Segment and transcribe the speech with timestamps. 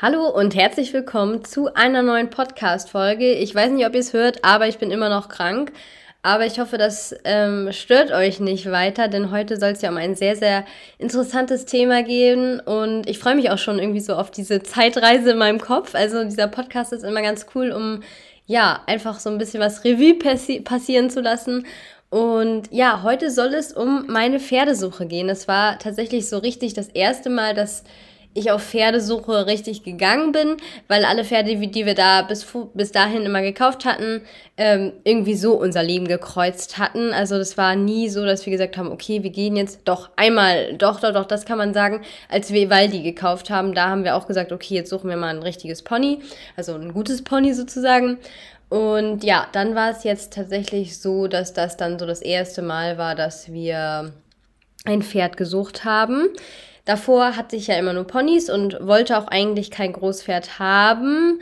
[0.00, 3.32] Hallo und herzlich willkommen zu einer neuen Podcast-Folge.
[3.32, 5.72] Ich weiß nicht, ob ihr es hört, aber ich bin immer noch krank.
[6.22, 9.96] Aber ich hoffe, das ähm, stört euch nicht weiter, denn heute soll es ja um
[9.96, 10.64] ein sehr, sehr
[10.98, 12.60] interessantes Thema gehen.
[12.60, 15.96] Und ich freue mich auch schon irgendwie so auf diese Zeitreise in meinem Kopf.
[15.96, 18.04] Also dieser Podcast ist immer ganz cool, um
[18.46, 21.66] ja, einfach so ein bisschen was Revue passi passieren zu lassen.
[22.08, 25.28] Und ja, heute soll es um meine Pferdesuche gehen.
[25.28, 27.82] Es war tatsächlich so richtig das erste Mal, dass
[28.34, 30.56] ich auf Pferdesuche richtig gegangen bin,
[30.86, 34.22] weil alle Pferde, die wir da bis, bis dahin immer gekauft hatten,
[34.56, 37.12] ähm, irgendwie so unser Leben gekreuzt hatten.
[37.12, 40.74] Also das war nie so, dass wir gesagt haben, okay, wir gehen jetzt doch einmal,
[40.74, 44.14] doch, doch, doch, das kann man sagen, als wir Waldi gekauft haben, da haben wir
[44.14, 46.20] auch gesagt, okay, jetzt suchen wir mal ein richtiges Pony,
[46.56, 48.18] also ein gutes Pony sozusagen.
[48.68, 52.98] Und ja, dann war es jetzt tatsächlich so, dass das dann so das erste Mal
[52.98, 54.12] war, dass wir
[54.84, 56.28] ein Pferd gesucht haben.
[56.88, 61.38] Davor hatte ich ja immer nur Ponys und wollte auch eigentlich kein Großpferd haben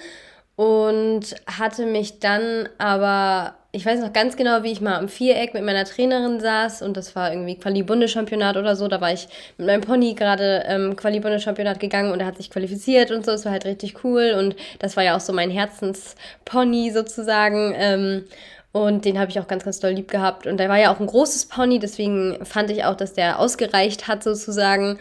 [0.57, 5.55] und hatte mich dann aber, ich weiß noch ganz genau, wie ich mal am Viereck
[5.55, 8.89] mit meiner Trainerin saß und das war irgendwie Quali-Bundeschampionat oder so.
[8.89, 13.13] Da war ich mit meinem Pony gerade ähm, Quali-Bundeschampionat gegangen und er hat sich qualifiziert
[13.13, 13.31] und so.
[13.31, 17.73] Es war halt richtig cool und das war ja auch so mein Herzenspony sozusagen.
[17.77, 18.25] Ähm,
[18.73, 20.49] und den habe ich auch ganz, ganz doll lieb gehabt.
[20.49, 24.09] Und der war ja auch ein großes Pony, deswegen fand ich auch, dass der ausgereicht
[24.09, 24.99] hat sozusagen.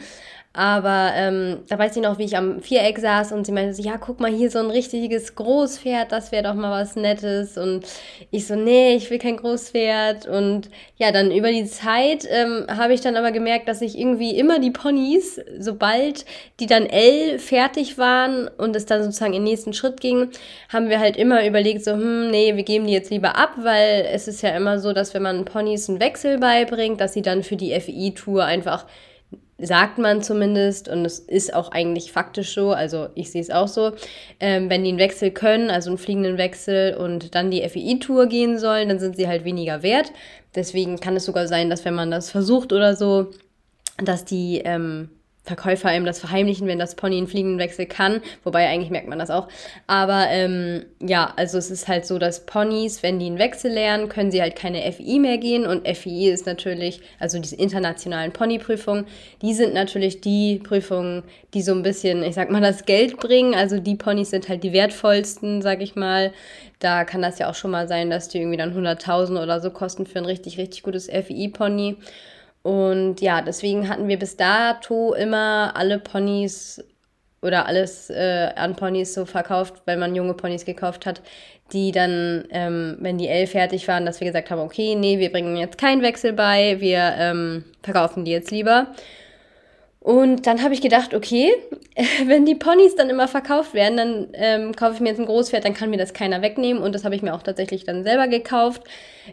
[0.57, 3.83] Aber ähm, da weiß ich noch, wie ich am Viereck saß und sie meinte so,
[3.83, 7.57] ja, guck mal, hier so ein richtiges Großpferd, das wäre doch mal was Nettes.
[7.57, 7.85] Und
[8.31, 10.27] ich so, nee, ich will kein Großpferd.
[10.27, 14.37] Und ja, dann über die Zeit ähm, habe ich dann aber gemerkt, dass ich irgendwie
[14.37, 16.23] immer die Ponys, sobald
[16.61, 20.29] die dann L fertig waren und es dann sozusagen in den nächsten Schritt ging,
[20.69, 24.07] haben wir halt immer überlegt, so, hm, nee, wir geben die jetzt lieber ab, weil
[24.09, 27.43] es ist ja immer so, dass wenn man Ponys einen Wechsel beibringt, dass sie dann
[27.43, 28.85] für die FI-Tour einfach
[29.57, 33.69] sagt man zumindest, und es ist auch eigentlich faktisch so, also ich sehe es auch
[33.69, 33.93] so,
[34.39, 38.59] ähm, wenn die einen Wechsel können, also einen fliegenden Wechsel und dann die FEI-Tour gehen
[38.59, 40.11] sollen, dann sind sie halt weniger wert.
[40.55, 43.31] Deswegen kann es sogar sein, dass wenn man das versucht oder so,
[44.03, 45.09] dass die ähm,
[45.45, 48.21] Verkäufer einem das verheimlichen, wenn das Pony einen fliegenden Wechsel kann.
[48.43, 49.47] Wobei eigentlich merkt man das auch.
[49.85, 54.09] Aber ähm, ja, also es ist halt so, dass Ponys, wenn die einen Wechsel lernen,
[54.09, 55.67] können sie halt keine FI mehr gehen.
[55.67, 59.05] Und FI ist natürlich, also diese internationalen Ponyprüfungen,
[59.43, 61.21] die sind natürlich die Prüfungen,
[61.53, 63.53] die so ein bisschen, ich sag mal, das Geld bringen.
[63.53, 66.33] Also die Ponys sind halt die wertvollsten, sag ich mal.
[66.79, 69.69] Da kann das ja auch schon mal sein, dass die irgendwie dann 100.000 oder so
[69.69, 71.97] kosten für ein richtig, richtig gutes FI-Pony.
[72.65, 76.83] Und ja, deswegen hatten wir bis dato immer alle Ponys
[77.43, 81.21] oder alles äh, an Ponys so verkauft, weil man junge Ponys gekauft hat,
[81.73, 85.31] die dann, ähm, wenn die L fertig waren, dass wir gesagt haben, okay, nee, wir
[85.31, 88.87] bringen jetzt keinen Wechsel bei, wir ähm, verkaufen die jetzt lieber.
[90.05, 91.51] Und dann habe ich gedacht, okay,
[92.27, 95.65] wenn die Ponys dann immer verkauft werden, dann ähm, kaufe ich mir jetzt ein Großpferd,
[95.65, 96.83] dann kann mir das keiner wegnehmen.
[96.83, 98.83] Und das habe ich mir auch tatsächlich dann selber gekauft.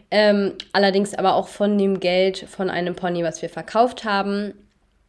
[0.09, 4.55] Ähm, allerdings aber auch von dem Geld von einem Pony, was wir verkauft haben.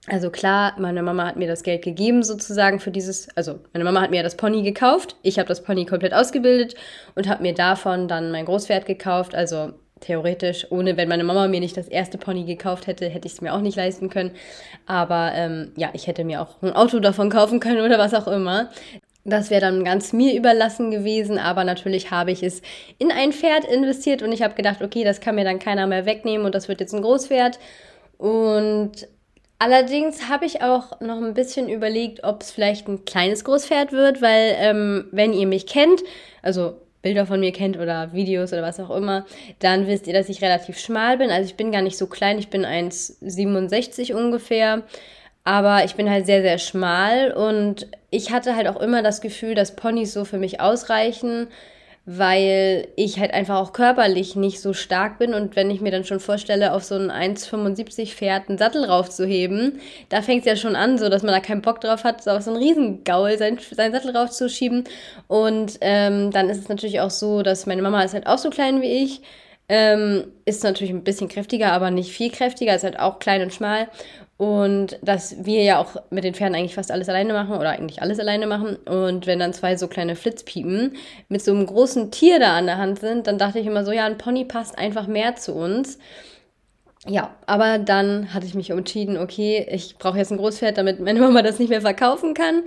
[0.06, 4.02] Also klar, meine Mama hat mir das Geld gegeben sozusagen für dieses, also meine Mama
[4.02, 6.75] hat mir das Pony gekauft, ich habe das Pony komplett ausgebildet
[7.14, 9.34] und habe mir davon dann mein Großpferd gekauft.
[9.34, 9.72] Also
[10.04, 13.41] theoretisch, ohne wenn meine Mama mir nicht das erste Pony gekauft hätte, hätte ich es
[13.41, 14.32] mir auch nicht leisten können.
[14.87, 18.28] Aber ähm, ja, ich hätte mir auch ein Auto davon kaufen können oder was auch
[18.28, 18.70] immer.
[19.25, 22.60] Das wäre dann ganz mir überlassen gewesen, aber natürlich habe ich es
[22.98, 26.04] in ein Pferd investiert und ich habe gedacht, okay, das kann mir dann keiner mehr
[26.04, 27.59] wegnehmen und das wird jetzt ein Großpferd.
[28.19, 29.09] Und
[29.59, 34.20] allerdings habe ich auch noch ein bisschen überlegt, ob es vielleicht ein kleines Großpferd wird,
[34.20, 36.03] weil ähm, wenn ihr mich kennt,
[36.43, 39.26] also Bilder von mir kennt oder Videos oder was auch immer,
[39.60, 41.31] dann wisst ihr, dass ich relativ schmal bin.
[41.31, 44.82] Also ich bin gar nicht so klein, ich bin 1,67 ungefähr.
[45.47, 49.54] Aber ich bin halt sehr, sehr schmal und ich hatte halt auch immer das Gefühl,
[49.54, 51.48] dass Ponys so für mich ausreichen
[52.06, 55.32] weil ich halt einfach auch körperlich nicht so stark bin.
[55.32, 59.81] Und wenn ich mir dann schon vorstelle, auf so ein 1,75 Pferd einen Sattel raufzuheben,
[60.11, 62.31] da fängt es ja schon an, so dass man da keinen Bock drauf hat, so
[62.31, 64.84] auf so einen Riesengaul seinen, seinen Sattel raufzuschieben.
[65.29, 68.50] Und ähm, dann ist es natürlich auch so, dass meine Mama ist halt auch so
[68.50, 69.23] klein wie ich,
[69.70, 73.55] ähm, ist natürlich ein bisschen kräftiger, aber nicht viel kräftiger, ist halt auch klein und
[73.55, 73.88] schmal
[74.36, 78.02] und dass wir ja auch mit den Pferden eigentlich fast alles alleine machen oder eigentlich
[78.02, 78.76] alles alleine machen.
[78.76, 80.96] Und wenn dann zwei so kleine Flitzpiepen
[81.28, 83.92] mit so einem großen Tier da an der Hand sind, dann dachte ich immer so,
[83.92, 85.98] ja, ein Pony passt einfach mehr zu uns.
[87.06, 91.20] Ja, aber dann hatte ich mich entschieden, okay, ich brauche jetzt ein Großpferd, damit meine
[91.20, 92.62] Mama das nicht mehr verkaufen kann.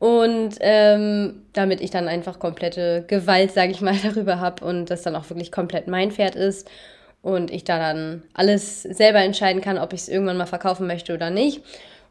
[0.00, 5.02] Und ähm, damit ich dann einfach komplette Gewalt, sage ich mal, darüber habe und das
[5.02, 6.68] dann auch wirklich komplett mein Pferd ist
[7.24, 11.14] und ich da dann alles selber entscheiden kann, ob ich es irgendwann mal verkaufen möchte
[11.14, 11.62] oder nicht.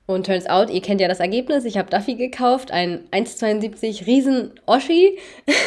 [0.08, 4.52] Und turns out, ihr kennt ja das Ergebnis, ich habe Duffy gekauft, ein 1,72 Riesen
[4.66, 5.18] Oschi.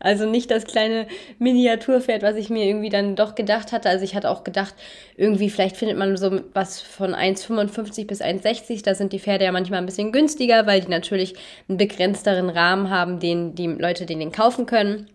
[0.00, 1.08] Also nicht das kleine
[1.40, 3.88] Miniaturpferd, was ich mir irgendwie dann doch gedacht hatte.
[3.88, 4.76] Also ich hatte auch gedacht,
[5.16, 8.84] irgendwie vielleicht findet man so was von 1,55 bis 1,60.
[8.84, 11.34] Da sind die Pferde ja manchmal ein bisschen günstiger, weil die natürlich
[11.68, 15.08] einen begrenzteren Rahmen haben, den die Leute den kaufen können.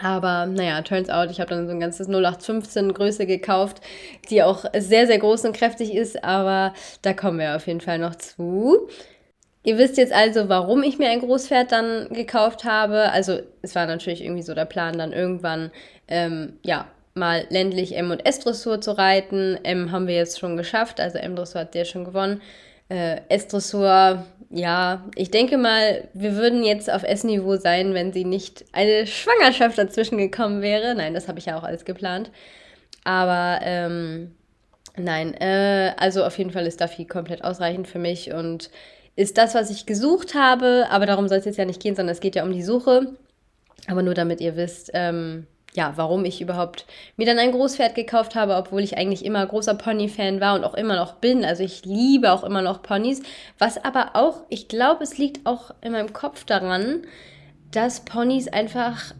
[0.00, 3.80] Aber naja, turns out, ich habe dann so ein ganzes 0815 Größe gekauft,
[4.30, 6.72] die auch sehr, sehr groß und kräftig ist, aber
[7.02, 8.88] da kommen wir auf jeden Fall noch zu.
[9.64, 13.12] Ihr wisst jetzt also, warum ich mir ein Großpferd dann gekauft habe.
[13.12, 15.70] Also es war natürlich irgendwie so der Plan, dann irgendwann
[16.08, 19.58] ähm, ja mal ländlich M und S-Dressur zu reiten.
[19.62, 22.40] M haben wir jetzt schon geschafft, also M-Dressur hat der schon gewonnen.
[22.92, 28.66] Äh, S-Dressur, ja, ich denke mal, wir würden jetzt auf S-Niveau sein, wenn sie nicht
[28.72, 30.94] eine Schwangerschaft dazwischen gekommen wäre.
[30.94, 32.30] Nein, das habe ich ja auch alles geplant.
[33.02, 34.32] Aber ähm,
[34.94, 38.68] nein, äh, also auf jeden Fall ist Duffy komplett ausreichend für mich und
[39.16, 42.12] ist das, was ich gesucht habe, aber darum soll es jetzt ja nicht gehen, sondern
[42.12, 43.14] es geht ja um die Suche.
[43.88, 46.84] Aber nur damit ihr wisst, ähm, ja, warum ich überhaupt
[47.16, 50.74] mir dann ein Großpferd gekauft habe, obwohl ich eigentlich immer großer Pony-Fan war und auch
[50.74, 51.44] immer noch bin.
[51.44, 53.22] Also ich liebe auch immer noch Ponys.
[53.58, 57.02] Was aber auch, ich glaube, es liegt auch in meinem Kopf daran,
[57.70, 59.14] dass Ponys einfach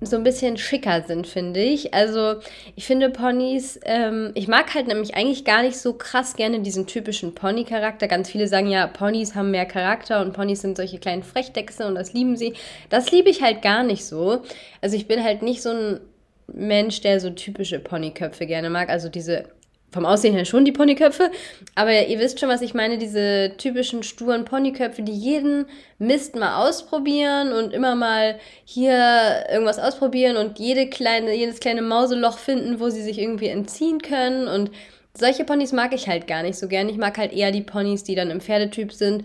[0.00, 1.92] so ein bisschen schicker sind, finde ich.
[1.92, 2.36] Also
[2.76, 6.86] ich finde Ponys, ähm, ich mag halt nämlich eigentlich gar nicht so krass gerne diesen
[6.86, 8.06] typischen Pony-Charakter.
[8.06, 11.96] Ganz viele sagen ja, Ponys haben mehr Charakter und Ponys sind solche kleinen Frechdechse und
[11.96, 12.54] das lieben sie.
[12.90, 14.42] Das liebe ich halt gar nicht so.
[14.80, 16.00] Also ich bin halt nicht so ein
[16.46, 18.88] Mensch, der so typische Ponyköpfe gerne mag.
[18.88, 19.46] Also diese
[19.90, 21.30] vom Aussehen her schon die Ponyköpfe,
[21.74, 25.66] aber ihr wisst schon, was ich meine, diese typischen sturen Ponyköpfe, die jeden
[25.98, 32.38] Mist mal ausprobieren und immer mal hier irgendwas ausprobieren und jede kleine, jedes kleine Mauseloch
[32.38, 34.70] finden, wo sie sich irgendwie entziehen können und
[35.18, 36.88] solche Ponys mag ich halt gar nicht so gern.
[36.88, 39.24] Ich mag halt eher die Ponys, die dann im Pferdetyp sind.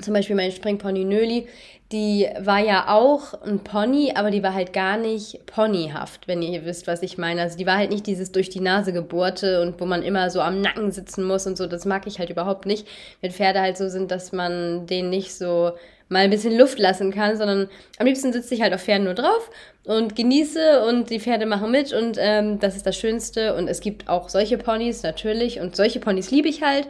[0.00, 1.46] Zum Beispiel mein Springpony Nöli,
[1.92, 6.64] die war ja auch ein Pony, aber die war halt gar nicht ponyhaft, wenn ihr
[6.64, 7.42] wisst, was ich meine.
[7.42, 10.40] Also die war halt nicht dieses durch die Nase gebohrte und wo man immer so
[10.40, 11.66] am Nacken sitzen muss und so.
[11.66, 12.88] Das mag ich halt überhaupt nicht,
[13.20, 15.72] wenn Pferde halt so sind, dass man denen nicht so
[16.08, 17.68] mal ein bisschen Luft lassen kann, sondern
[17.98, 19.50] am liebsten sitze ich halt auf Pferden nur drauf
[19.84, 23.54] und genieße und die Pferde machen mit und ähm, das ist das Schönste.
[23.54, 26.88] Und es gibt auch solche Ponys natürlich und solche Ponys liebe ich halt.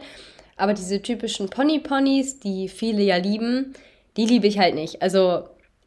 [0.57, 3.73] Aber diese typischen Pony-Ponys, die viele ja lieben,
[4.17, 5.01] die liebe ich halt nicht.
[5.01, 5.43] Also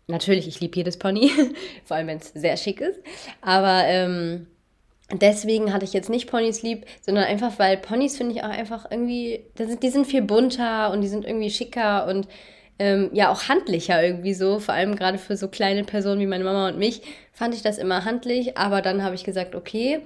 [0.07, 1.31] natürlich, ich liebe jedes Pony,
[1.85, 3.01] vor allem wenn es sehr schick ist.
[3.41, 4.47] Aber ähm,
[5.13, 8.91] deswegen hatte ich jetzt nicht Ponys lieb, sondern einfach, weil Ponys finde ich auch einfach
[8.91, 12.29] irgendwie, die sind viel bunter und die sind irgendwie schicker und
[12.79, 14.59] ähm, ja auch handlicher irgendwie so.
[14.59, 17.79] Vor allem gerade für so kleine Personen wie meine Mama und mich fand ich das
[17.79, 18.57] immer handlich.
[18.59, 20.01] Aber dann habe ich gesagt, okay,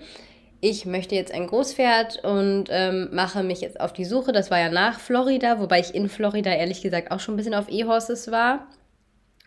[0.64, 4.30] ich möchte jetzt ein Großpferd und ähm, mache mich jetzt auf die Suche.
[4.30, 7.54] Das war ja nach Florida, wobei ich in Florida ehrlich gesagt auch schon ein bisschen
[7.54, 8.68] auf E-Horses war.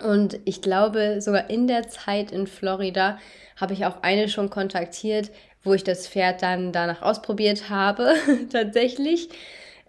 [0.03, 3.17] Und ich glaube, sogar in der Zeit in Florida
[3.55, 5.31] habe ich auch eine schon kontaktiert,
[5.63, 8.13] wo ich das Pferd dann danach ausprobiert habe,
[8.51, 9.29] tatsächlich.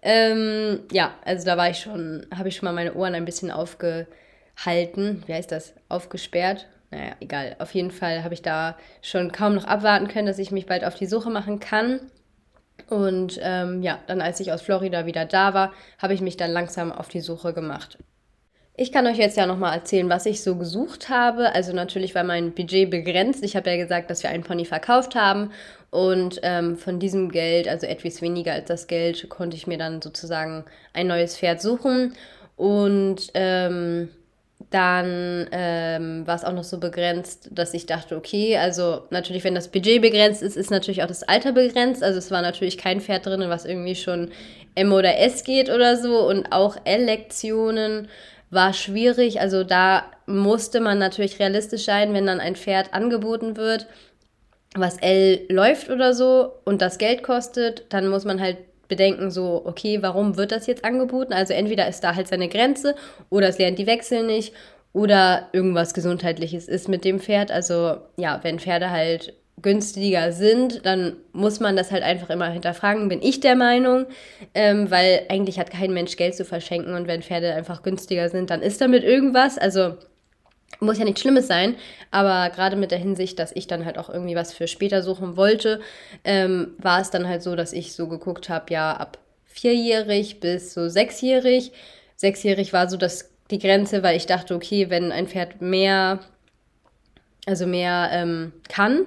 [0.01, 3.51] Ähm, ja, also da war ich schon, habe ich schon mal meine Ohren ein bisschen
[3.51, 5.23] aufgehalten.
[5.25, 5.73] Wie heißt das?
[5.89, 7.55] Aufgesperrt naja, egal.
[7.59, 10.85] Auf jeden Fall habe ich da schon kaum noch abwarten können, dass ich mich bald
[10.85, 11.99] auf die Suche machen kann.
[12.89, 16.51] Und ähm, ja, dann als ich aus Florida wieder da war, habe ich mich dann
[16.51, 17.97] langsam auf die Suche gemacht.
[18.79, 21.53] Ich kann euch jetzt ja nochmal erzählen, was ich so gesucht habe.
[21.53, 23.43] Also natürlich war mein Budget begrenzt.
[23.43, 25.51] Ich habe ja gesagt, dass wir einen Pony verkauft haben.
[25.89, 30.01] Und ähm, von diesem Geld, also etwas weniger als das Geld, konnte ich mir dann
[30.01, 32.13] sozusagen ein neues Pferd suchen.
[32.55, 34.09] Und ähm,
[34.69, 39.55] dann ähm, war es auch noch so begrenzt, dass ich dachte, okay, also natürlich, wenn
[39.55, 42.03] das Budget begrenzt ist, ist natürlich auch das Alter begrenzt.
[42.03, 44.31] Also es war natürlich kein Pferd drin, was irgendwie schon
[44.75, 46.27] M oder S geht oder so.
[46.27, 48.09] Und auch L-Lektionen
[48.49, 49.39] war schwierig.
[49.39, 53.87] Also da musste man natürlich realistisch sein, wenn dann ein Pferd angeboten wird,
[54.75, 58.57] was L läuft oder so und das Geld kostet, dann muss man halt
[58.87, 61.33] bedenken, so, okay, warum wird das jetzt angeboten?
[61.33, 62.95] Also entweder ist da halt seine Grenze
[63.29, 64.53] oder es lernt die Wechsel nicht
[64.93, 67.51] oder irgendwas Gesundheitliches ist mit dem Pferd.
[67.51, 73.09] Also ja, wenn Pferde halt günstiger sind, dann muss man das halt einfach immer hinterfragen,
[73.09, 74.05] bin ich der Meinung,
[74.53, 78.51] ähm, weil eigentlich hat kein Mensch Geld zu verschenken und wenn Pferde einfach günstiger sind,
[78.51, 79.57] dann ist damit irgendwas.
[79.57, 79.95] Also
[80.79, 81.75] muss ja nichts Schlimmes sein,
[82.11, 85.37] aber gerade mit der Hinsicht, dass ich dann halt auch irgendwie was für später suchen
[85.37, 85.81] wollte,
[86.23, 90.73] ähm, war es dann halt so, dass ich so geguckt habe, ja, ab vierjährig bis
[90.73, 91.71] so sechsjährig.
[92.15, 96.19] Sechsjährig war so das, die Grenze, weil ich dachte, okay, wenn ein Pferd mehr,
[97.45, 99.05] also mehr ähm, kann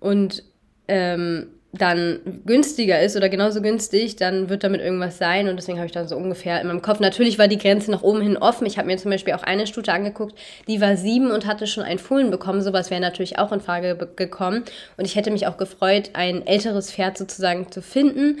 [0.00, 0.42] und
[0.88, 5.86] ähm, dann günstiger ist oder genauso günstig, dann wird damit irgendwas sein und deswegen habe
[5.86, 6.98] ich dann so ungefähr in meinem Kopf.
[6.98, 8.66] Natürlich war die Grenze nach oben hin offen.
[8.66, 10.36] Ich habe mir zum Beispiel auch eine Stute angeguckt,
[10.66, 12.60] die war sieben und hatte schon ein Fohlen bekommen.
[12.60, 14.64] Sowas wäre natürlich auch in Frage gekommen
[14.96, 18.38] und ich hätte mich auch gefreut, ein älteres Pferd sozusagen zu finden.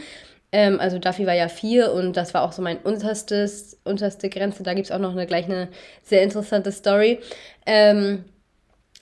[0.52, 4.64] Ähm, also Duffy war ja vier und das war auch so mein unterstes, unterste Grenze.
[4.64, 5.68] Da gibt es auch noch eine, gleich eine
[6.02, 7.20] sehr interessante Story.
[7.66, 8.24] Ähm,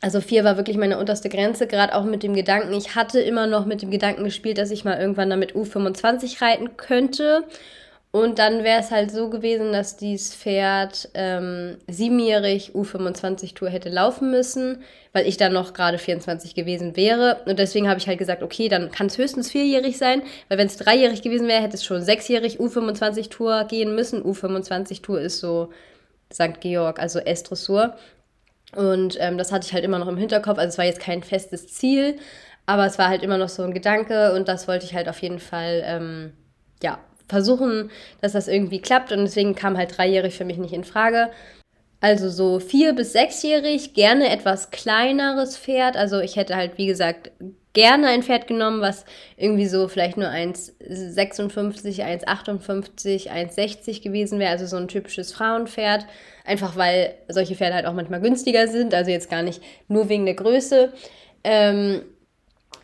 [0.00, 3.46] also vier war wirklich meine unterste Grenze, gerade auch mit dem Gedanken, ich hatte immer
[3.46, 7.44] noch mit dem Gedanken gespielt, dass ich mal irgendwann damit U25 reiten könnte.
[8.10, 14.30] Und dann wäre es halt so gewesen, dass dieses Pferd ähm, siebenjährig U25-Tour hätte laufen
[14.30, 17.42] müssen, weil ich dann noch gerade 24 gewesen wäre.
[17.44, 20.68] Und deswegen habe ich halt gesagt, okay, dann kann es höchstens vierjährig sein, weil wenn
[20.68, 24.22] es dreijährig gewesen wäre, hätte es schon sechsjährig U25-Tour gehen müssen.
[24.22, 25.68] U25-Tour ist so
[26.32, 26.60] St.
[26.60, 27.94] Georg, also S-Dressur.
[28.76, 30.58] Und ähm, das hatte ich halt immer noch im Hinterkopf.
[30.58, 32.16] Also es war jetzt kein festes Ziel,
[32.66, 35.20] aber es war halt immer noch so ein Gedanke und das wollte ich halt auf
[35.22, 36.32] jeden Fall, ähm,
[36.82, 36.98] ja,
[37.28, 39.12] versuchen, dass das irgendwie klappt.
[39.12, 41.30] Und deswegen kam halt dreijährig für mich nicht in Frage.
[42.00, 45.96] Also so vier- bis sechsjährig, gerne etwas kleineres Pferd.
[45.96, 47.32] Also ich hätte halt, wie gesagt,
[47.78, 49.04] gerne ein Pferd genommen, was
[49.36, 54.50] irgendwie so vielleicht nur 1,56, 1,58, 1,60 gewesen wäre.
[54.50, 56.04] Also so ein typisches Frauenpferd.
[56.44, 58.94] Einfach weil solche Pferde halt auch manchmal günstiger sind.
[58.94, 60.92] Also jetzt gar nicht nur wegen der Größe.
[61.44, 62.02] Ähm,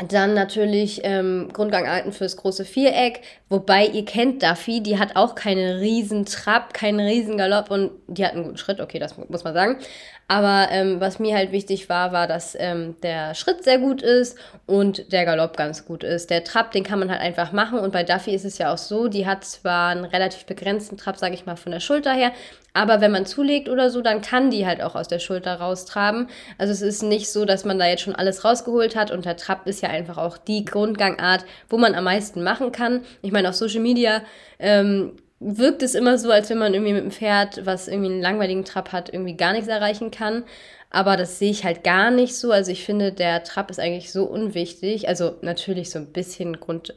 [0.09, 5.79] dann natürlich ähm, Grundgangarten fürs große Viereck, wobei ihr kennt Duffy, die hat auch keinen
[5.79, 9.55] riesen Trab, keinen riesen Galopp und die hat einen guten Schritt, okay, das muss man
[9.55, 9.79] sagen.
[10.27, 14.39] Aber ähm, was mir halt wichtig war, war, dass ähm, der Schritt sehr gut ist
[14.67, 16.31] und der Galopp ganz gut ist.
[16.31, 18.79] Der Trab, den kann man halt einfach machen und bei Duffy ist es ja auch
[18.79, 22.33] so, die hat zwar einen relativ begrenzten Trab, sage ich mal, von der Schulter her,
[22.75, 26.27] aber wenn man zulegt oder so, dann kann die halt auch aus der Schulter raustraben.
[26.59, 29.13] Also es ist nicht so, dass man da jetzt schon alles rausgeholt hat.
[29.13, 33.03] Und der Trab ist ja einfach auch die Grundgangart, wo man am meisten machen kann.
[33.23, 34.23] Ich meine, auf Social Media
[34.59, 38.23] ähm, wirkt es immer so, als wenn man irgendwie mit einem Pferd, was irgendwie einen
[38.23, 40.43] langweiligen Trab hat, irgendwie gar nichts erreichen kann.
[40.91, 42.51] Aber das sehe ich halt gar nicht so.
[42.51, 45.07] Also ich finde, der Trab ist eigentlich so unwichtig.
[45.07, 46.93] Also natürlich so ein bisschen Grund,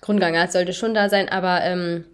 [0.00, 2.06] Grundgangart sollte schon da sein, aber ähm,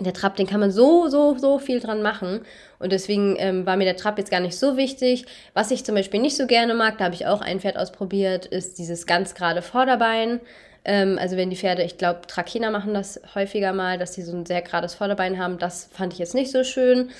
[0.00, 2.40] der Trab, den kann man so, so, so viel dran machen.
[2.78, 5.24] Und deswegen ähm, war mir der Trab jetzt gar nicht so wichtig.
[5.52, 8.46] Was ich zum Beispiel nicht so gerne mag, da habe ich auch ein Pferd ausprobiert,
[8.46, 10.40] ist dieses ganz gerade Vorderbein.
[10.84, 14.36] Ähm, also wenn die Pferde, ich glaube, Trakehner machen das häufiger mal, dass sie so
[14.36, 15.58] ein sehr gerades Vorderbein haben.
[15.58, 17.10] Das fand ich jetzt nicht so schön.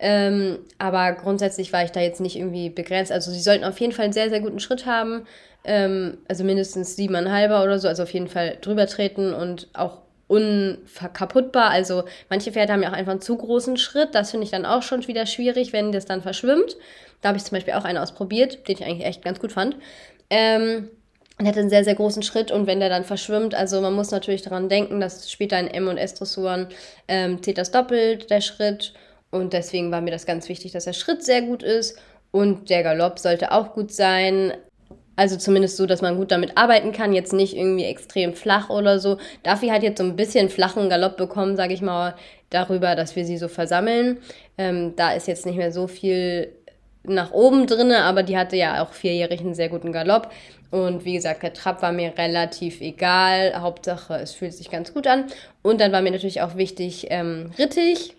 [0.00, 3.12] Ähm, aber grundsätzlich war ich da jetzt nicht irgendwie begrenzt.
[3.12, 5.26] Also sie sollten auf jeden Fall einen sehr, sehr guten Schritt haben.
[5.64, 7.86] Ähm, also mindestens siebeneinhalber oder so.
[7.86, 11.70] Also auf jeden Fall drüber treten und auch unverkaputtbar.
[11.70, 14.14] Also manche Pferde haben ja auch einfach einen zu großen Schritt.
[14.14, 16.76] Das finde ich dann auch schon wieder schwierig, wenn das dann verschwimmt.
[17.20, 19.76] Da habe ich zum Beispiel auch einen ausprobiert, den ich eigentlich echt ganz gut fand.
[20.30, 20.90] Ähm,
[21.38, 24.12] und hatte einen sehr, sehr großen Schritt und wenn der dann verschwimmt, also man muss
[24.12, 26.68] natürlich daran denken, dass später in M- und S-Dressuren
[27.08, 28.94] ähm, zählt das doppelt, der Schritt.
[29.32, 31.98] Und deswegen war mir das ganz wichtig, dass der Schritt sehr gut ist
[32.30, 34.52] und der Galopp sollte auch gut sein.
[35.16, 38.98] Also zumindest so, dass man gut damit arbeiten kann, jetzt nicht irgendwie extrem flach oder
[38.98, 39.18] so.
[39.42, 42.14] Duffy hat jetzt so ein bisschen flachen Galopp bekommen, sage ich mal,
[42.50, 44.18] darüber, dass wir sie so versammeln.
[44.58, 46.52] Ähm, da ist jetzt nicht mehr so viel
[47.04, 50.30] nach oben drin, aber die hatte ja auch vierjährig einen sehr guten Galopp.
[50.70, 53.60] Und wie gesagt, der Trab war mir relativ egal.
[53.60, 55.26] Hauptsache, es fühlt sich ganz gut an.
[55.62, 58.16] Und dann war mir natürlich auch wichtig, ähm, rittig.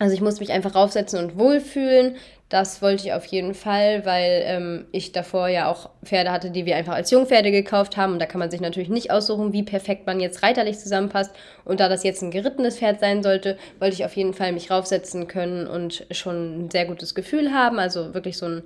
[0.00, 2.16] Also ich muss mich einfach raufsetzen und wohlfühlen.
[2.48, 6.66] Das wollte ich auf jeden Fall, weil ähm, ich davor ja auch Pferde hatte, die
[6.66, 8.12] wir einfach als Jungpferde gekauft haben.
[8.12, 11.32] Und da kann man sich natürlich nicht aussuchen, wie perfekt man jetzt reiterlich zusammenpasst.
[11.64, 14.70] Und da das jetzt ein gerittenes Pferd sein sollte, wollte ich auf jeden Fall mich
[14.70, 17.78] raufsetzen können und schon ein sehr gutes Gefühl haben.
[17.78, 18.62] Also wirklich so ein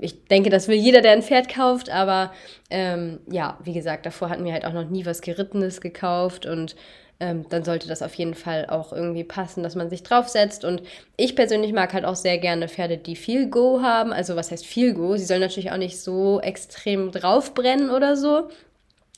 [0.00, 2.32] ich denke, das will jeder, der ein Pferd kauft, aber
[2.70, 6.76] ähm, ja, wie gesagt, davor hatten wir halt auch noch nie was Gerittenes gekauft und
[7.18, 10.64] ähm, dann sollte das auf jeden Fall auch irgendwie passen, dass man sich draufsetzt.
[10.64, 10.82] Und
[11.16, 14.12] ich persönlich mag halt auch sehr gerne Pferde, die viel Go haben.
[14.12, 15.16] Also was heißt viel Go?
[15.16, 18.48] Sie sollen natürlich auch nicht so extrem draufbrennen oder so.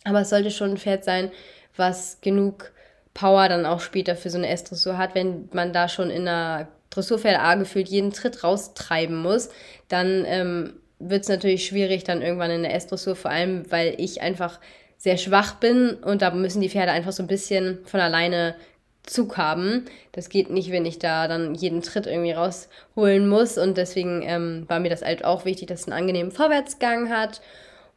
[0.05, 1.33] Aber es sollte schon ein Pferd sein,
[1.77, 2.71] was genug
[3.15, 6.69] Power dann auch später für so eine S-Dressur hat, wenn man da schon in einer
[6.91, 9.51] Dressurpferde A gefühlt jeden Tritt raustreiben muss,
[9.89, 14.21] dann ähm, wird es natürlich schwierig dann irgendwann in der S-Dressur, vor allem weil ich
[14.21, 14.59] einfach
[14.97, 18.57] sehr schwach bin und da müssen die Pferde einfach so ein bisschen von alleine
[19.05, 19.85] Zug haben.
[20.13, 24.65] Das geht nicht, wenn ich da dann jeden Tritt irgendwie rausholen muss und deswegen ähm,
[24.69, 27.41] war mir das halt auch wichtig, dass es einen angenehmen Vorwärtsgang hat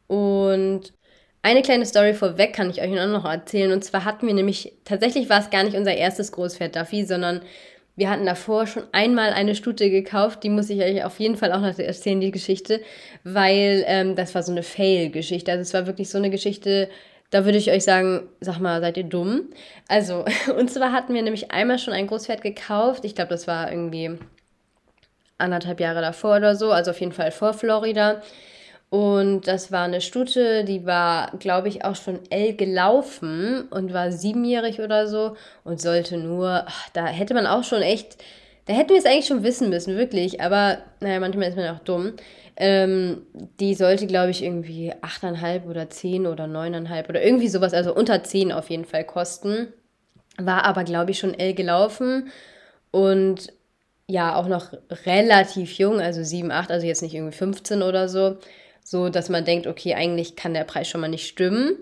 [0.07, 0.93] und
[1.43, 3.71] eine kleine Story vorweg kann ich euch noch erzählen.
[3.71, 7.41] Und zwar hatten wir nämlich, tatsächlich war es gar nicht unser erstes Großpferd Duffy, sondern
[7.95, 11.51] wir hatten davor schon einmal eine Stute gekauft, die muss ich euch auf jeden Fall
[11.51, 12.81] auch noch erzählen, die Geschichte,
[13.23, 15.51] weil ähm, das war so eine Fail-Geschichte.
[15.51, 16.89] Also es war wirklich so eine Geschichte,
[17.31, 19.49] da würde ich euch sagen, sag mal, seid ihr dumm?
[19.87, 20.25] Also,
[20.57, 23.05] und zwar hatten wir nämlich einmal schon ein Großpferd gekauft.
[23.05, 24.17] Ich glaube, das war irgendwie
[25.37, 28.21] anderthalb Jahre davor oder so, also auf jeden Fall vor Florida.
[28.91, 34.11] Und das war eine Stute, die war, glaube ich, auch schon L gelaufen und war
[34.11, 38.17] siebenjährig oder so und sollte nur, ach, da hätte man auch schon echt,
[38.65, 40.41] da hätten wir es eigentlich schon wissen müssen, wirklich.
[40.41, 42.15] Aber naja, manchmal ist man auch dumm.
[42.57, 43.21] Ähm,
[43.61, 48.21] die sollte, glaube ich, irgendwie 8,5 oder 10 oder 9,5 oder irgendwie sowas, also unter
[48.25, 49.71] 10 auf jeden Fall kosten.
[50.37, 52.29] War aber, glaube ich, schon L gelaufen
[52.91, 53.53] und
[54.07, 54.73] ja, auch noch
[55.05, 58.35] relativ jung, also 7, 8, also jetzt nicht irgendwie 15 oder so
[58.91, 61.77] so dass man denkt, okay, eigentlich kann der Preis schon mal nicht stimmen.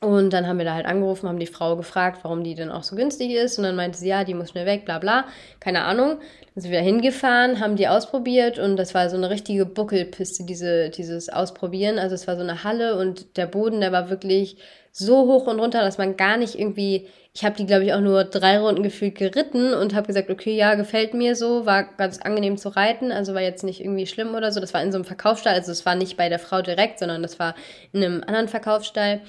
[0.00, 2.82] Und dann haben wir da halt angerufen, haben die Frau gefragt, warum die denn auch
[2.82, 3.58] so günstig ist.
[3.58, 5.26] Und dann meinte sie, ja, die muss schnell weg, bla bla.
[5.60, 6.16] Keine Ahnung.
[6.54, 10.44] Dann sind wir da hingefahren, haben die ausprobiert und das war so eine richtige Buckelpiste,
[10.44, 11.98] diese, dieses Ausprobieren.
[11.98, 14.56] Also es war so eine Halle und der Boden, der war wirklich
[14.96, 18.00] so hoch und runter, dass man gar nicht irgendwie ich habe die, glaube ich, auch
[18.00, 22.18] nur drei Runden gefühlt geritten und habe gesagt, okay, ja, gefällt mir so, war ganz
[22.18, 24.60] angenehm zu reiten, also war jetzt nicht irgendwie schlimm oder so.
[24.60, 27.22] Das war in so einem Verkaufsstall, also es war nicht bei der Frau direkt, sondern
[27.22, 27.56] das war
[27.92, 29.20] in einem anderen Verkaufsstall.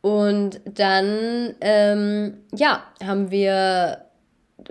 [0.00, 4.06] Und dann, ähm, ja, haben wir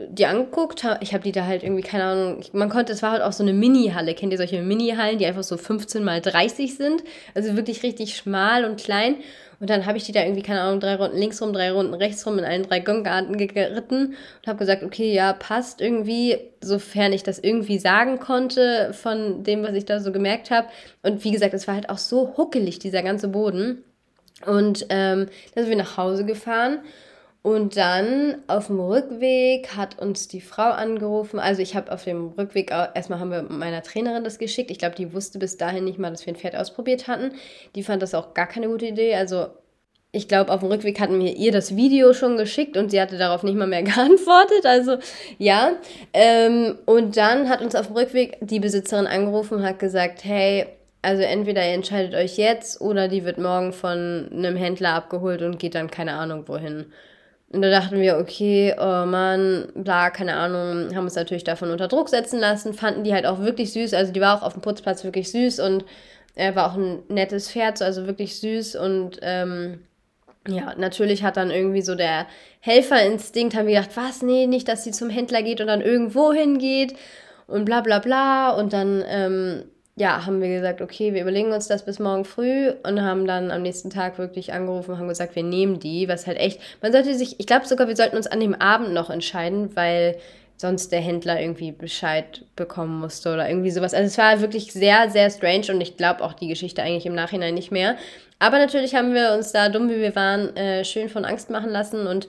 [0.10, 0.84] die angeguckt.
[1.02, 3.44] Ich habe die da halt irgendwie, keine Ahnung, man konnte, es war halt auch so
[3.44, 4.16] eine Mini-Halle.
[4.16, 7.04] Kennt ihr solche Mini-Hallen, die einfach so 15 mal 30 sind?
[7.36, 9.18] Also wirklich richtig schmal und klein.
[9.62, 11.94] Und dann habe ich die da irgendwie, keine Ahnung, drei Runden links rum, drei Runden
[11.94, 17.13] rechts rum in allen drei Gongarten geritten und habe gesagt, okay, ja, passt irgendwie, sofern
[17.13, 20.68] ich das irgendwie sagen konnte von dem, was ich da so gemerkt habe.
[21.03, 23.84] Und wie gesagt, es war halt auch so huckelig, dieser ganze Boden.
[24.48, 26.80] Und ähm, dann sind wir nach Hause gefahren
[27.44, 31.40] und dann auf dem Rückweg hat uns die Frau angerufen.
[31.40, 34.70] Also ich habe auf dem Rückweg, erstmal haben wir meiner Trainerin das geschickt.
[34.70, 37.32] Ich glaube, die wusste bis dahin nicht mal, dass wir ein Pferd ausprobiert hatten.
[37.74, 39.16] Die fand das auch gar keine gute Idee.
[39.16, 39.48] Also
[40.12, 43.18] ich glaube, auf dem Rückweg hatten wir ihr das Video schon geschickt und sie hatte
[43.18, 44.66] darauf nicht mal mehr geantwortet.
[44.66, 44.98] Also
[45.40, 45.72] ja.
[46.14, 50.68] Ähm, und dann hat uns auf dem Rückweg die Besitzerin angerufen und hat gesagt, hey,
[51.01, 55.58] also entweder ihr entscheidet euch jetzt oder die wird morgen von einem Händler abgeholt und
[55.58, 56.86] geht dann keine Ahnung wohin.
[57.53, 61.90] Und da dachten wir, okay, oh Mann, bla, keine Ahnung, haben uns natürlich davon unter
[61.90, 63.94] Druck setzen lassen, fanden die halt auch wirklich süß.
[63.94, 65.83] Also die war auch auf dem Putzplatz wirklich süß und
[66.35, 68.77] er war auch ein nettes Pferd, also wirklich süß.
[68.77, 69.81] Und ähm,
[70.48, 72.25] ja, natürlich hat dann irgendwie so der
[72.61, 76.31] Helferinstinkt, haben wir gedacht, was, nee, nicht, dass sie zum Händler geht und dann irgendwo
[76.31, 76.96] hingeht
[77.48, 78.51] und bla bla bla.
[78.51, 79.64] Und dann ähm,
[80.01, 83.51] ja, haben wir gesagt, okay, wir überlegen uns das bis morgen früh und haben dann
[83.51, 86.92] am nächsten Tag wirklich angerufen und haben gesagt, wir nehmen die, was halt echt, man
[86.92, 90.18] sollte sich, ich glaube sogar, wir sollten uns an dem Abend noch entscheiden, weil
[90.57, 93.94] sonst der Händler irgendwie Bescheid bekommen musste oder irgendwie sowas.
[93.94, 97.14] Also es war wirklich sehr, sehr strange und ich glaube auch die Geschichte eigentlich im
[97.14, 97.96] Nachhinein nicht mehr.
[98.40, 101.70] Aber natürlich haben wir uns da, dumm wie wir waren, äh, schön von Angst machen
[101.70, 102.27] lassen und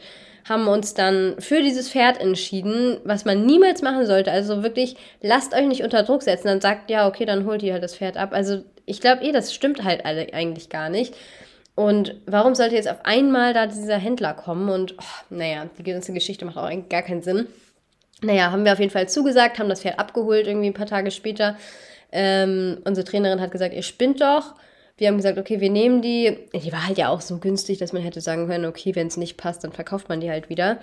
[0.48, 4.32] haben uns dann für dieses Pferd entschieden, was man niemals machen sollte.
[4.32, 6.48] Also wirklich, lasst euch nicht unter Druck setzen.
[6.48, 8.30] Dann sagt, ja, okay, dann holt ihr halt das Pferd ab.
[8.32, 11.14] Also ich glaube eh, das stimmt halt alle eigentlich gar nicht.
[11.74, 14.68] Und warum sollte jetzt auf einmal da dieser Händler kommen?
[14.68, 17.46] Und oh, naja, die ganze Geschichte macht auch eigentlich gar keinen Sinn.
[18.20, 21.10] Naja, haben wir auf jeden Fall zugesagt, haben das Pferd abgeholt, irgendwie ein paar Tage
[21.10, 21.56] später.
[22.12, 24.54] Ähm, unsere Trainerin hat gesagt, ihr spinnt doch.
[25.02, 26.38] Wir haben gesagt, okay, wir nehmen die.
[26.54, 29.16] Die war halt ja auch so günstig, dass man hätte sagen können, okay, wenn es
[29.16, 30.78] nicht passt, dann verkauft man die halt wieder.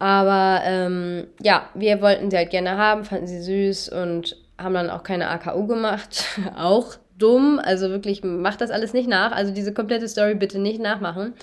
[0.00, 4.90] Aber ähm, ja, wir wollten sie halt gerne haben, fanden sie süß und haben dann
[4.90, 6.24] auch keine AKU gemacht.
[6.58, 7.60] auch dumm.
[7.62, 9.30] Also wirklich, macht das alles nicht nach.
[9.30, 11.34] Also diese komplette Story bitte nicht nachmachen.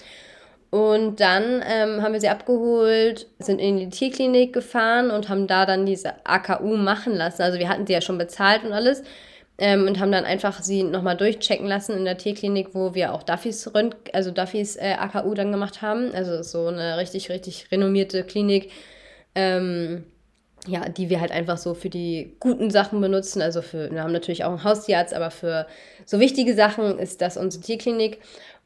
[0.69, 5.65] Und dann ähm, haben wir sie abgeholt, sind in die Tierklinik gefahren und haben da
[5.65, 7.41] dann diese AKU machen lassen.
[7.41, 9.01] Also wir hatten sie ja schon bezahlt und alles
[9.61, 13.21] ähm, und haben dann einfach sie nochmal durchchecken lassen in der Tierklinik, wo wir auch
[13.21, 16.11] Duffys Rönt also Duffys äh, AKU dann gemacht haben.
[16.15, 18.71] Also so eine richtig, richtig renommierte Klinik.
[19.35, 20.05] Ähm,
[20.67, 23.41] ja, die wir halt einfach so für die guten Sachen benutzen.
[23.41, 25.67] Also für, wir haben natürlich auch einen Haustierarzt, aber für
[26.05, 28.19] so wichtige Sachen ist das unsere Tierklinik.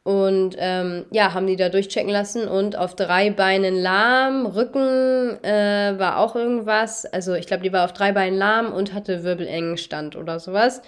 [0.05, 5.95] Und ähm, ja, haben die da durchchecken lassen und auf drei Beinen lahm, Rücken äh,
[5.97, 7.07] war auch irgendwas.
[7.07, 10.83] Also ich glaube, die war auf drei Beinen lahm und hatte wirbelengen Stand oder sowas.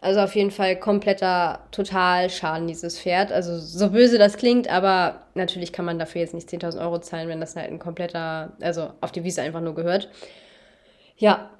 [0.00, 3.30] Also auf jeden Fall kompletter total Schaden, dieses Pferd.
[3.30, 7.28] Also so böse das klingt, aber natürlich kann man dafür jetzt nicht 10.000 Euro zahlen,
[7.28, 10.08] wenn das halt ein kompletter, also auf die Wiese einfach nur gehört.
[11.18, 11.50] Ja,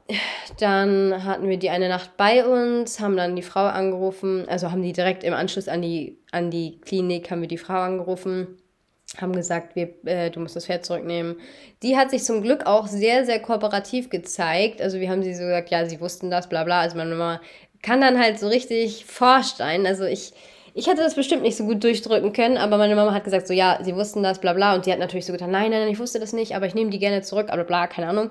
[0.60, 4.82] dann hatten wir die eine Nacht bei uns, haben dann die Frau angerufen, also haben
[4.82, 8.56] die direkt im Anschluss an die, an die Klinik, haben wir die Frau angerufen,
[9.20, 11.36] haben gesagt, wir, äh, du musst das Pferd zurücknehmen.
[11.82, 14.80] Die hat sich zum Glück auch sehr, sehr kooperativ gezeigt.
[14.82, 16.80] Also wir haben sie so gesagt, ja, sie wussten das, bla bla.
[16.80, 17.40] Also meine Mama
[17.82, 19.86] kann dann halt so richtig vorstellen.
[19.86, 20.32] Also ich,
[20.78, 23.54] Ich hätte das bestimmt nicht so gut durchdrücken können, aber meine Mama hat gesagt, so
[23.54, 24.74] ja, sie wussten das, bla bla.
[24.74, 26.74] Und die hat natürlich so getan, nein, nein, nein, ich wusste das nicht, aber ich
[26.74, 28.30] nehme die gerne zurück, bla bla, keine Ahnung.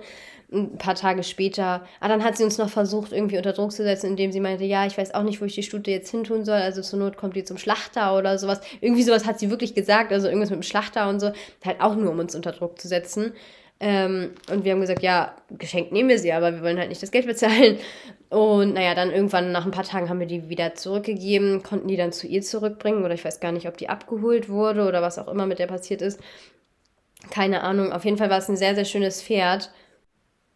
[0.52, 3.84] Ein paar Tage später, ah, dann hat sie uns noch versucht, irgendwie unter Druck zu
[3.84, 6.24] setzen, indem sie meinte, ja, ich weiß auch nicht, wo ich die Stute jetzt hin
[6.24, 8.62] tun soll, also zur Not kommt die zum Schlachter oder sowas.
[8.80, 11.32] Irgendwie sowas hat sie wirklich gesagt, also irgendwas mit dem Schlachter und so,
[11.66, 13.34] halt auch nur, um uns unter Druck zu setzen.
[13.80, 17.04] Ähm, und wir haben gesagt, ja, geschenkt nehmen wir sie, aber wir wollen halt nicht
[17.04, 17.78] das Geld bezahlen.
[18.30, 21.98] Und naja, dann irgendwann nach ein paar Tagen haben wir die wieder zurückgegeben, konnten die
[21.98, 25.20] dann zu ihr zurückbringen oder ich weiß gar nicht, ob die abgeholt wurde oder was
[25.20, 26.20] auch immer mit der passiert ist.
[27.32, 27.92] Keine Ahnung.
[27.92, 29.72] Auf jeden Fall war es ein sehr, sehr schönes Pferd.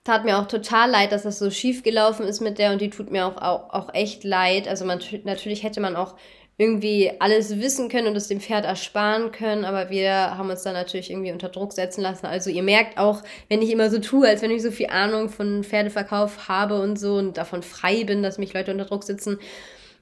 [0.10, 2.90] Tat mir auch total leid, dass das so schief gelaufen ist mit der und die
[2.90, 4.68] tut mir auch, auch, auch echt leid.
[4.68, 6.16] Also man, natürlich hätte man auch
[6.58, 10.74] irgendwie alles wissen können und es dem Pferd ersparen können, aber wir haben uns dann
[10.74, 12.26] natürlich irgendwie unter Druck setzen lassen.
[12.26, 15.30] Also ihr merkt auch, wenn ich immer so tue, als wenn ich so viel Ahnung
[15.30, 19.38] von Pferdeverkauf habe und so und davon frei bin, dass mich Leute unter Druck sitzen,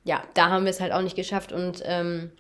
[0.06, 2.32] ja, da haben wir es halt auch nicht geschafft und ähm,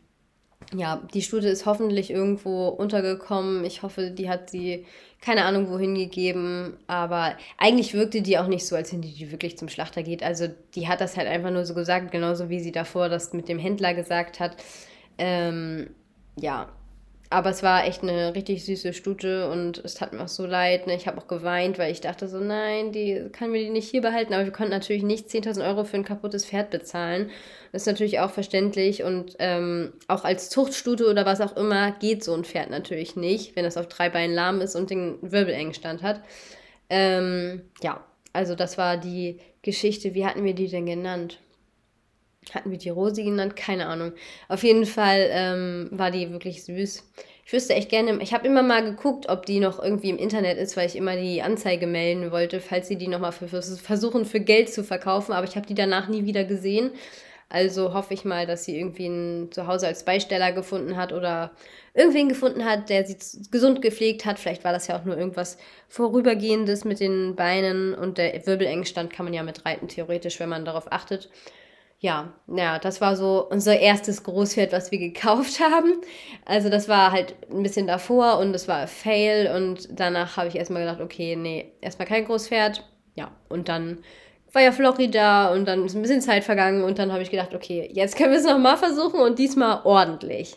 [0.73, 3.63] ja, die Stute ist hoffentlich irgendwo untergekommen.
[3.63, 4.85] Ich hoffe, die hat sie
[5.21, 6.77] keine Ahnung wohin gegeben.
[6.87, 10.23] Aber eigentlich wirkte die auch nicht so, als wenn die, die wirklich zum Schlachter geht.
[10.23, 13.47] Also die hat das halt einfach nur so gesagt, genauso wie sie davor das mit
[13.49, 14.57] dem Händler gesagt hat.
[15.17, 15.89] Ähm,
[16.35, 16.69] ja,
[17.29, 20.87] aber es war echt eine richtig süße Stute und es tat mir auch so leid.
[20.87, 20.95] Ne?
[20.95, 24.01] Ich habe auch geweint, weil ich dachte so, nein, die kann mir die nicht hier
[24.01, 24.33] behalten.
[24.33, 27.29] Aber wir konnten natürlich nicht 10.000 Euro für ein kaputtes Pferd bezahlen.
[27.73, 32.23] Das ist natürlich auch verständlich und ähm, auch als Zuchtstute oder was auch immer geht
[32.23, 36.03] so ein Pferd natürlich nicht, wenn es auf drei Beinen lahm ist und den Wirbelengstand
[36.03, 36.21] hat.
[36.89, 40.13] Ähm, ja, also das war die Geschichte.
[40.13, 41.39] Wie hatten wir die denn genannt?
[42.53, 43.55] Hatten wir die Rosi genannt?
[43.55, 44.13] Keine Ahnung.
[44.47, 47.03] Auf jeden Fall ähm, war die wirklich süß.
[47.45, 50.57] Ich wüsste echt gerne, ich habe immer mal geguckt, ob die noch irgendwie im Internet
[50.57, 54.69] ist, weil ich immer die Anzeige melden wollte, falls sie die nochmal versuchen für Geld
[54.69, 55.31] zu verkaufen.
[55.31, 56.91] Aber ich habe die danach nie wieder gesehen.
[57.49, 61.51] Also hoffe ich mal, dass sie irgendwie ein Zuhause als Beisteller gefunden hat oder
[61.93, 63.15] irgendwen gefunden hat, der sie
[63.49, 64.37] gesund gepflegt hat.
[64.37, 65.57] Vielleicht war das ja auch nur irgendwas
[65.87, 70.65] Vorübergehendes mit den Beinen und der Wirbelengstand kann man ja mit reiten, theoretisch, wenn man
[70.65, 71.29] darauf achtet
[71.99, 75.93] ja, ja, das war so unser erstes Großpferd, was wir gekauft haben.
[76.45, 80.55] Also das war halt ein bisschen davor und es war Fail und danach habe ich
[80.55, 82.83] erstmal gedacht, okay, nee, erstmal kein Großpferd.
[83.15, 83.99] Ja, und dann
[84.53, 87.55] war ja Florida und dann ist ein bisschen Zeit vergangen und dann habe ich gedacht,
[87.55, 90.55] okay, jetzt können wir es nochmal versuchen und diesmal ordentlich.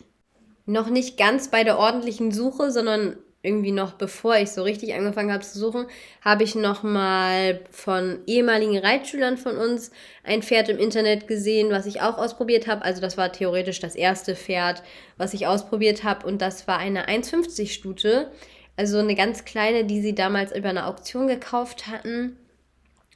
[0.67, 5.31] Noch nicht ganz bei der ordentlichen Suche, sondern irgendwie noch bevor ich so richtig angefangen
[5.31, 5.87] habe zu suchen,
[6.23, 9.91] habe ich noch mal von ehemaligen Reitschülern von uns
[10.23, 12.83] ein Pferd im Internet gesehen, was ich auch ausprobiert habe.
[12.83, 14.83] Also das war theoretisch das erste Pferd,
[15.17, 16.27] was ich ausprobiert habe.
[16.27, 18.31] Und das war eine 1,50 Stute,
[18.77, 22.37] also eine ganz kleine, die sie damals über eine Auktion gekauft hatten.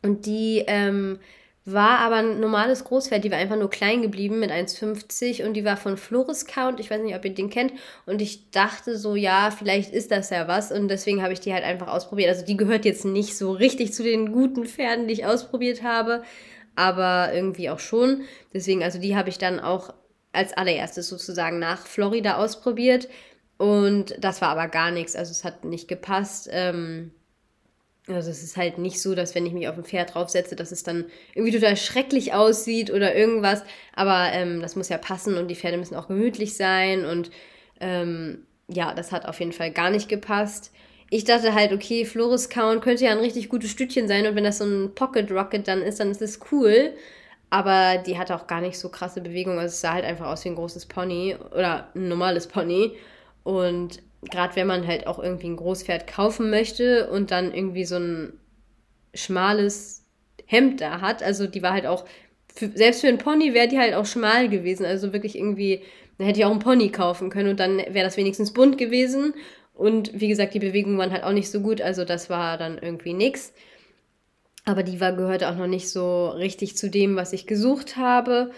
[0.01, 1.19] Und die ähm,
[1.65, 5.65] war aber ein normales Großpferd, die war einfach nur klein geblieben mit 1,50 und die
[5.65, 6.79] war von Floris Count.
[6.79, 7.73] Ich weiß nicht, ob ihr den kennt.
[8.05, 10.71] Und ich dachte so, ja, vielleicht ist das ja was.
[10.71, 12.29] Und deswegen habe ich die halt einfach ausprobiert.
[12.29, 16.21] Also die gehört jetzt nicht so richtig zu den guten Pferden, die ich ausprobiert habe,
[16.75, 18.21] aber irgendwie auch schon.
[18.53, 19.91] Deswegen, also die habe ich dann auch
[20.33, 23.09] als allererstes sozusagen nach Florida ausprobiert.
[23.57, 25.15] Und das war aber gar nichts.
[25.15, 26.47] Also es hat nicht gepasst.
[26.51, 27.11] Ähm,
[28.07, 30.71] also es ist halt nicht so, dass wenn ich mich auf ein Pferd draufsetze, dass
[30.71, 33.63] es dann irgendwie total schrecklich aussieht oder irgendwas.
[33.93, 37.05] Aber ähm, das muss ja passen und die Pferde müssen auch gemütlich sein.
[37.05, 37.31] Und
[37.79, 40.71] ähm, ja, das hat auf jeden Fall gar nicht gepasst.
[41.09, 44.43] Ich dachte halt, okay, Floris Count könnte ja ein richtig gutes Stütchen sein und wenn
[44.43, 46.93] das so ein Pocket Rocket dann ist, dann ist es cool.
[47.51, 49.59] Aber die hatte auch gar nicht so krasse Bewegungen.
[49.59, 52.97] Also es sah halt einfach aus wie ein großes Pony oder ein normales Pony.
[53.43, 57.97] Und gerade wenn man halt auch irgendwie ein Großpferd kaufen möchte und dann irgendwie so
[57.97, 58.33] ein
[59.13, 60.03] schmales
[60.45, 62.05] Hemd da hat, also die war halt auch,
[62.53, 65.81] für, selbst für einen Pony wäre die halt auch schmal gewesen, also wirklich irgendwie,
[66.17, 69.33] dann hätte ich auch einen Pony kaufen können und dann wäre das wenigstens bunt gewesen
[69.73, 72.77] und wie gesagt, die Bewegungen waren halt auch nicht so gut, also das war dann
[72.77, 73.53] irgendwie nix.
[74.63, 78.51] Aber die war, gehörte auch noch nicht so richtig zu dem, was ich gesucht habe.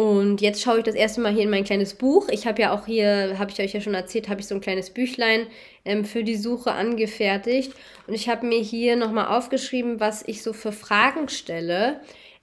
[0.00, 2.30] Und jetzt schaue ich das erste Mal hier in mein kleines Buch.
[2.30, 4.62] Ich habe ja auch hier, habe ich euch ja schon erzählt, habe ich so ein
[4.62, 5.46] kleines Büchlein
[5.84, 7.74] ähm, für die Suche angefertigt.
[8.06, 12.00] Und ich habe mir hier nochmal aufgeschrieben, was ich so für Fragen stelle.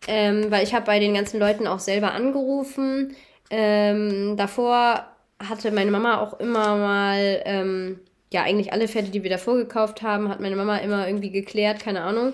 [0.08, 3.15] Ähm, weil ich habe bei den ganzen Leuten auch selber angerufen.
[3.50, 5.08] Ähm, davor
[5.39, 8.00] hatte meine Mama auch immer mal, ähm,
[8.32, 11.80] ja, eigentlich alle Pferde, die wir davor gekauft haben, hat meine Mama immer irgendwie geklärt,
[11.80, 12.34] keine Ahnung.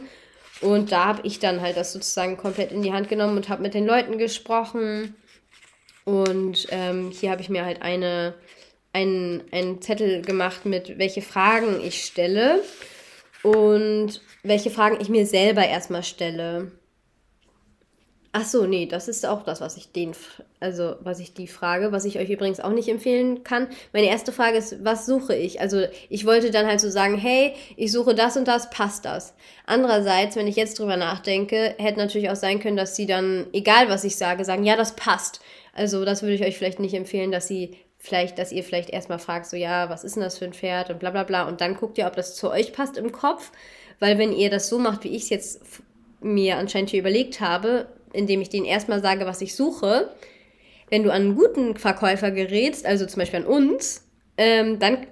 [0.64, 3.62] Und da habe ich dann halt das sozusagen komplett in die Hand genommen und habe
[3.62, 5.16] mit den Leuten gesprochen.
[6.06, 8.34] Und ähm, hier habe ich mir halt eine,
[8.94, 12.62] einen, einen Zettel gemacht mit, welche Fragen ich stelle
[13.42, 16.72] und welche Fragen ich mir selber erstmal stelle.
[18.36, 20.14] Ach so, nee, das ist auch das, was ich den,
[20.60, 23.68] also was ich die frage, was ich euch übrigens auch nicht empfehlen kann.
[23.94, 25.62] Meine erste Frage ist, was suche ich?
[25.62, 29.36] Also ich wollte dann halt so sagen, hey, ich suche das und das, passt das?
[29.68, 33.88] Andererseits, wenn ich jetzt drüber nachdenke, hätte natürlich auch sein können, dass sie dann, egal
[33.88, 35.40] was ich sage, sagen, ja, das passt.
[35.72, 39.20] Also das würde ich euch vielleicht nicht empfehlen, dass sie vielleicht, dass ihr vielleicht erstmal
[39.20, 41.62] fragt, so ja, was ist denn das für ein Pferd und bla bla bla und
[41.62, 43.52] dann guckt ihr, ob das zu euch passt im Kopf,
[44.00, 45.62] weil wenn ihr das so macht, wie ich es jetzt
[46.20, 50.12] mir anscheinend hier überlegt habe, indem ich denen erstmal sage, was ich suche,
[50.90, 54.04] wenn du an einen guten Verkäufer gerätst, also zum Beispiel an uns,
[54.36, 55.06] ähm, dann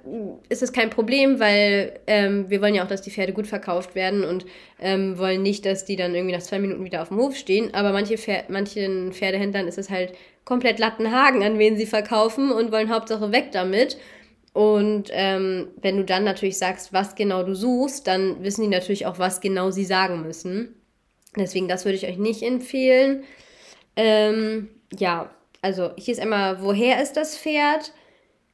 [0.50, 3.94] ist es kein Problem, weil ähm, wir wollen ja auch, dass die Pferde gut verkauft
[3.94, 4.46] werden und
[4.80, 7.74] ähm, wollen nicht, dass die dann irgendwie nach zwei Minuten wieder auf dem Hof stehen.
[7.74, 12.72] Aber manche Pfer manchen Pferdehändlern ist es halt komplett Lattenhagen, an wen sie verkaufen und
[12.72, 13.98] wollen Hauptsache weg damit.
[14.54, 19.06] Und ähm, wenn du dann natürlich sagst, was genau du suchst, dann wissen die natürlich
[19.06, 20.81] auch, was genau sie sagen müssen.
[21.36, 23.24] Deswegen, das würde ich euch nicht empfehlen.
[23.96, 25.30] Ähm, ja,
[25.62, 27.94] also hier ist einmal, woher ist das Pferd?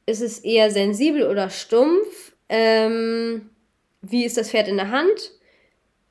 [0.06, 2.32] Ist es eher sensibel oder stumpf?
[2.48, 3.50] Ähm,
[4.00, 5.32] wie ist das Pferd in der Hand?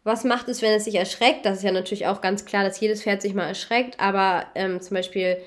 [0.03, 1.45] Was macht es, wenn es sich erschreckt?
[1.45, 4.79] Das ist ja natürlich auch ganz klar, dass jedes Pferd sich mal erschreckt, aber ähm,
[4.79, 5.37] zum Beispiel,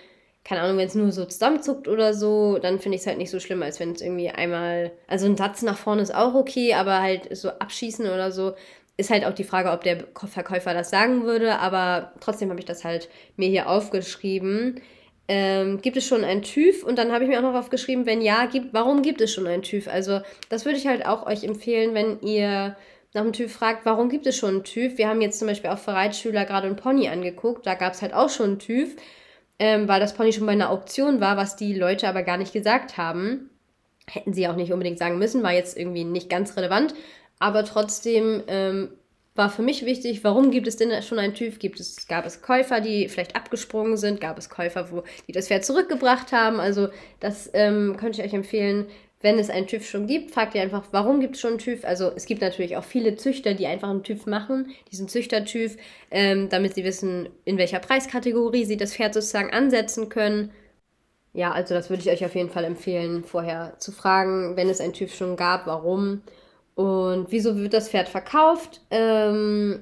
[0.44, 3.30] keine Ahnung, wenn es nur so zusammenzuckt oder so, dann finde ich es halt nicht
[3.30, 6.74] so schlimm, als wenn es irgendwie einmal, also ein Satz nach vorne ist auch okay,
[6.74, 8.54] aber halt so abschießen oder so,
[9.00, 12.66] ist halt auch die Frage, ob der Verkäufer das sagen würde, aber trotzdem habe ich
[12.66, 14.80] das halt mir hier aufgeschrieben.
[15.26, 16.84] Ähm, gibt es schon ein TÜV?
[16.84, 19.46] Und dann habe ich mir auch noch aufgeschrieben, wenn ja, gibt, warum gibt es schon
[19.46, 19.88] ein TÜV?
[19.88, 22.76] Also das würde ich halt auch euch empfehlen, wenn ihr
[23.14, 24.98] nach dem TÜV fragt, warum gibt es schon einen TÜV?
[24.98, 28.02] Wir haben jetzt zum Beispiel auch für Reitschüler gerade einen Pony angeguckt, da gab es
[28.02, 28.96] halt auch schon einen TÜV,
[29.58, 32.52] ähm, weil das Pony schon bei einer Auktion war, was die Leute aber gar nicht
[32.52, 33.50] gesagt haben.
[34.08, 36.94] Hätten sie auch nicht unbedingt sagen müssen, war jetzt irgendwie nicht ganz relevant.
[37.40, 38.90] Aber trotzdem ähm,
[39.34, 41.58] war für mich wichtig, warum gibt es denn schon einen TÜV?
[41.58, 44.20] Gibt es, gab es Käufer, die vielleicht abgesprungen sind?
[44.20, 46.60] Gab es Käufer, wo, die das Pferd zurückgebracht haben?
[46.60, 48.86] Also das ähm, könnte ich euch empfehlen,
[49.22, 51.84] wenn es einen TÜV schon gibt, fragt ihr einfach, warum gibt es schon einen TÜV?
[51.84, 55.76] Also es gibt natürlich auch viele Züchter, die einfach einen TÜV machen, diesen Züchter-TÜV,
[56.10, 60.52] ähm, damit sie wissen, in welcher Preiskategorie sie das Pferd sozusagen ansetzen können.
[61.34, 64.80] Ja, also das würde ich euch auf jeden Fall empfehlen, vorher zu fragen, wenn es
[64.80, 66.22] einen TÜV schon gab, warum.
[66.74, 68.80] Und wieso wird das Pferd verkauft?
[68.90, 69.80] Ähm,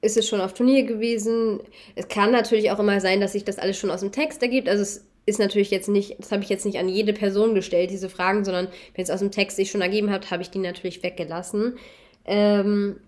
[0.00, 1.60] ist es schon auf Turnier gewesen?
[1.94, 4.68] Es kann natürlich auch immer sein, dass sich das alles schon aus dem Text ergibt.
[4.68, 7.90] Also es ist natürlich jetzt nicht, das habe ich jetzt nicht an jede Person gestellt,
[7.90, 10.58] diese Fragen, sondern wenn es aus dem Text sich schon ergeben hat, habe ich die
[10.58, 11.76] natürlich weggelassen.
[12.24, 13.00] Ähm,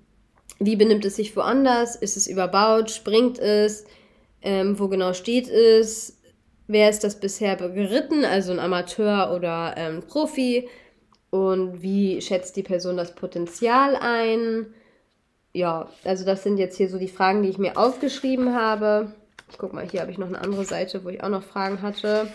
[0.58, 1.94] wie benimmt es sich woanders?
[1.94, 2.90] Ist es überbaut?
[2.90, 3.84] Springt es?
[4.42, 6.18] Ähm, wo genau steht es?
[6.66, 8.24] Wer ist das bisher geritten?
[8.24, 10.68] Also ein Amateur oder ähm, Profi?
[11.30, 14.66] Und wie schätzt die Person das Potenzial ein?
[15.52, 19.12] Ja, also das sind jetzt hier so die Fragen, die ich mir aufgeschrieben habe.
[19.50, 21.82] Ich guck mal, hier habe ich noch eine andere Seite, wo ich auch noch Fragen
[21.82, 22.28] hatte.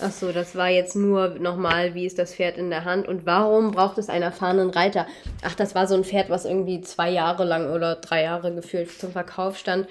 [0.00, 3.72] Achso, das war jetzt nur nochmal, wie ist das Pferd in der Hand und warum
[3.72, 5.06] braucht es einen erfahrenen Reiter?
[5.42, 8.90] Ach, das war so ein Pferd, was irgendwie zwei Jahre lang oder drei Jahre gefühlt
[8.90, 9.88] zum Verkauf stand.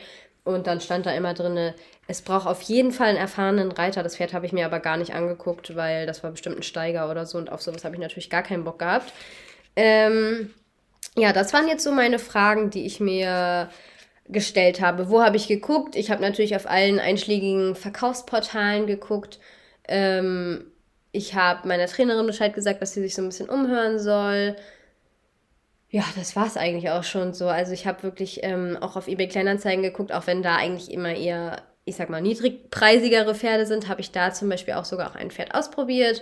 [0.53, 1.73] Und dann stand da immer drin,
[2.07, 4.03] es braucht auf jeden Fall einen erfahrenen Reiter.
[4.03, 7.09] Das Pferd habe ich mir aber gar nicht angeguckt, weil das war bestimmt ein Steiger
[7.09, 7.37] oder so.
[7.37, 9.13] Und auf sowas habe ich natürlich gar keinen Bock gehabt.
[9.75, 10.53] Ähm,
[11.15, 13.69] ja, das waren jetzt so meine Fragen, die ich mir
[14.27, 15.09] gestellt habe.
[15.09, 15.95] Wo habe ich geguckt?
[15.95, 19.39] Ich habe natürlich auf allen einschlägigen Verkaufsportalen geguckt.
[19.87, 20.65] Ähm,
[21.11, 24.55] ich habe meiner Trainerin Bescheid gesagt, dass sie sich so ein bisschen umhören soll
[25.91, 27.47] ja, das war es eigentlich auch schon so.
[27.47, 31.15] Also ich habe wirklich ähm, auch auf eBay Kleinanzeigen geguckt, auch wenn da eigentlich immer
[31.15, 35.15] eher, ich sag mal, niedrigpreisigere Pferde sind, habe ich da zum Beispiel auch sogar auch
[35.15, 36.21] ein Pferd ausprobiert,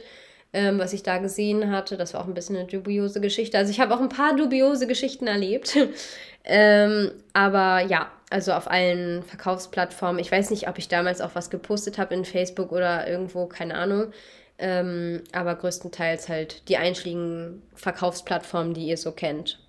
[0.54, 1.98] ähm, was ich da gesehen hatte.
[1.98, 3.58] Das war auch ein bisschen eine dubiose Geschichte.
[3.58, 5.78] Also ich habe auch ein paar dubiose Geschichten erlebt.
[6.46, 10.20] ähm, aber ja, also auf allen Verkaufsplattformen.
[10.20, 13.76] Ich weiß nicht, ob ich damals auch was gepostet habe in Facebook oder irgendwo, keine
[13.76, 14.14] Ahnung.
[14.60, 19.60] Ähm, aber größtenteils halt die einschlägigen Verkaufsplattformen, die ihr so kennt.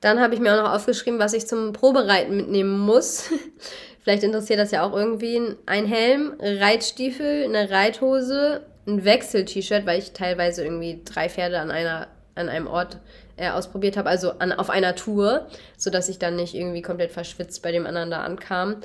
[0.00, 3.30] Dann habe ich mir auch noch aufgeschrieben, was ich zum Probereiten mitnehmen muss.
[4.02, 10.12] Vielleicht interessiert das ja auch irgendwie ein Helm, Reitstiefel, eine Reithose, ein Wechsel-T-Shirt, weil ich
[10.12, 12.98] teilweise irgendwie drei Pferde an einer an einem Ort
[13.36, 17.62] äh, ausprobiert habe, also an, auf einer Tour, sodass ich dann nicht irgendwie komplett verschwitzt
[17.62, 18.76] bei dem anderen da ankam.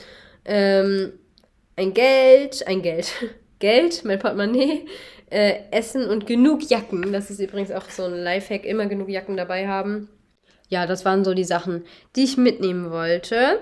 [0.46, 1.14] Ähm,
[1.76, 3.12] ein Geld, ein Geld,
[3.60, 4.86] Geld, mein Portemonnaie,
[5.30, 7.12] äh, Essen und genug Jacken.
[7.12, 10.10] Das ist übrigens auch so ein Lifehack, immer genug Jacken dabei haben.
[10.70, 13.60] Ja, das waren so die Sachen, die ich mitnehmen wollte.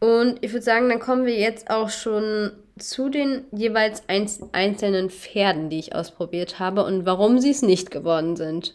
[0.00, 5.70] Und ich würde sagen, dann kommen wir jetzt auch schon zu den jeweils einzelnen Pferden,
[5.70, 8.74] die ich ausprobiert habe und warum sie es nicht geworden sind.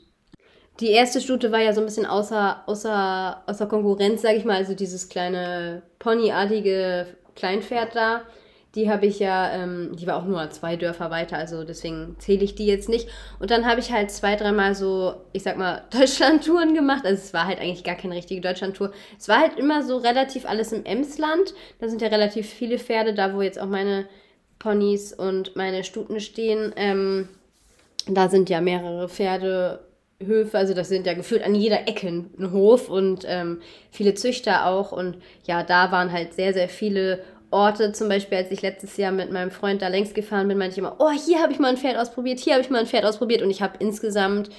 [0.80, 4.56] die erste Stute war ja so ein bisschen außer, außer, außer Konkurrenz, sage ich mal.
[4.56, 8.22] Also dieses kleine Ponyartige Kleinpferd da.
[8.76, 12.44] Die habe ich ja, ähm, die war auch nur zwei Dörfer weiter, also deswegen zähle
[12.44, 13.10] ich die jetzt nicht.
[13.40, 17.04] Und dann habe ich halt zwei, dreimal so, ich sag mal, Deutschlandtouren gemacht.
[17.04, 18.92] Also es war halt eigentlich gar keine richtige Deutschlandtour.
[19.18, 21.56] Es war halt immer so relativ alles im Emsland.
[21.80, 24.08] Da sind ja relativ viele Pferde, da wo jetzt auch meine
[24.60, 26.72] Ponys und meine Stuten stehen.
[26.76, 27.28] Ähm,
[28.06, 32.90] da sind ja mehrere Pferdehöfe, also das sind ja gefühlt an jeder Ecke ein Hof
[32.90, 34.92] und ähm, viele Züchter auch.
[34.92, 39.12] Und ja, da waren halt sehr, sehr viele Orte, zum Beispiel, als ich letztes Jahr
[39.12, 41.70] mit meinem Freund da längst gefahren bin, meinte ich immer, oh, hier habe ich mal
[41.70, 43.42] ein Pferd ausprobiert, hier habe ich mal ein Pferd ausprobiert.
[43.42, 44.50] Und ich habe insgesamt,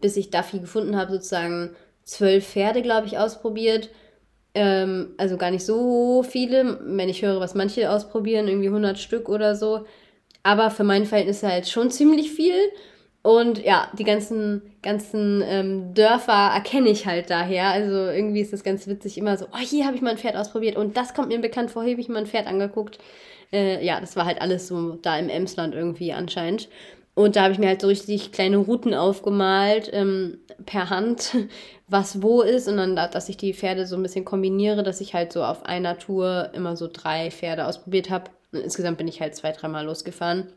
[0.00, 3.90] bis ich Duffy gefunden habe, sozusagen zwölf Pferde, glaube ich, ausprobiert.
[4.54, 9.28] Ähm, also gar nicht so viele, wenn ich höre, was manche ausprobieren, irgendwie 100 Stück
[9.28, 9.86] oder so.
[10.42, 12.54] Aber für mein Verhältnis halt schon ziemlich viel.
[13.24, 17.68] Und ja, die ganzen, ganzen ähm, Dörfer erkenne ich halt daher.
[17.68, 20.36] Also irgendwie ist das ganz witzig, immer so, oh, hier habe ich mal ein Pferd
[20.36, 22.98] ausprobiert und das kommt mir bekannt vor, hier habe ich mal ein Pferd angeguckt.
[23.50, 26.68] Äh, ja, das war halt alles so da im Emsland irgendwie anscheinend.
[27.14, 31.34] Und da habe ich mir halt so richtig kleine Routen aufgemalt, ähm, per Hand,
[31.88, 32.68] was wo ist.
[32.68, 35.64] Und dann, dass ich die Pferde so ein bisschen kombiniere, dass ich halt so auf
[35.64, 38.30] einer Tour immer so drei Pferde ausprobiert habe.
[38.52, 40.52] Und insgesamt bin ich halt zwei, dreimal losgefahren.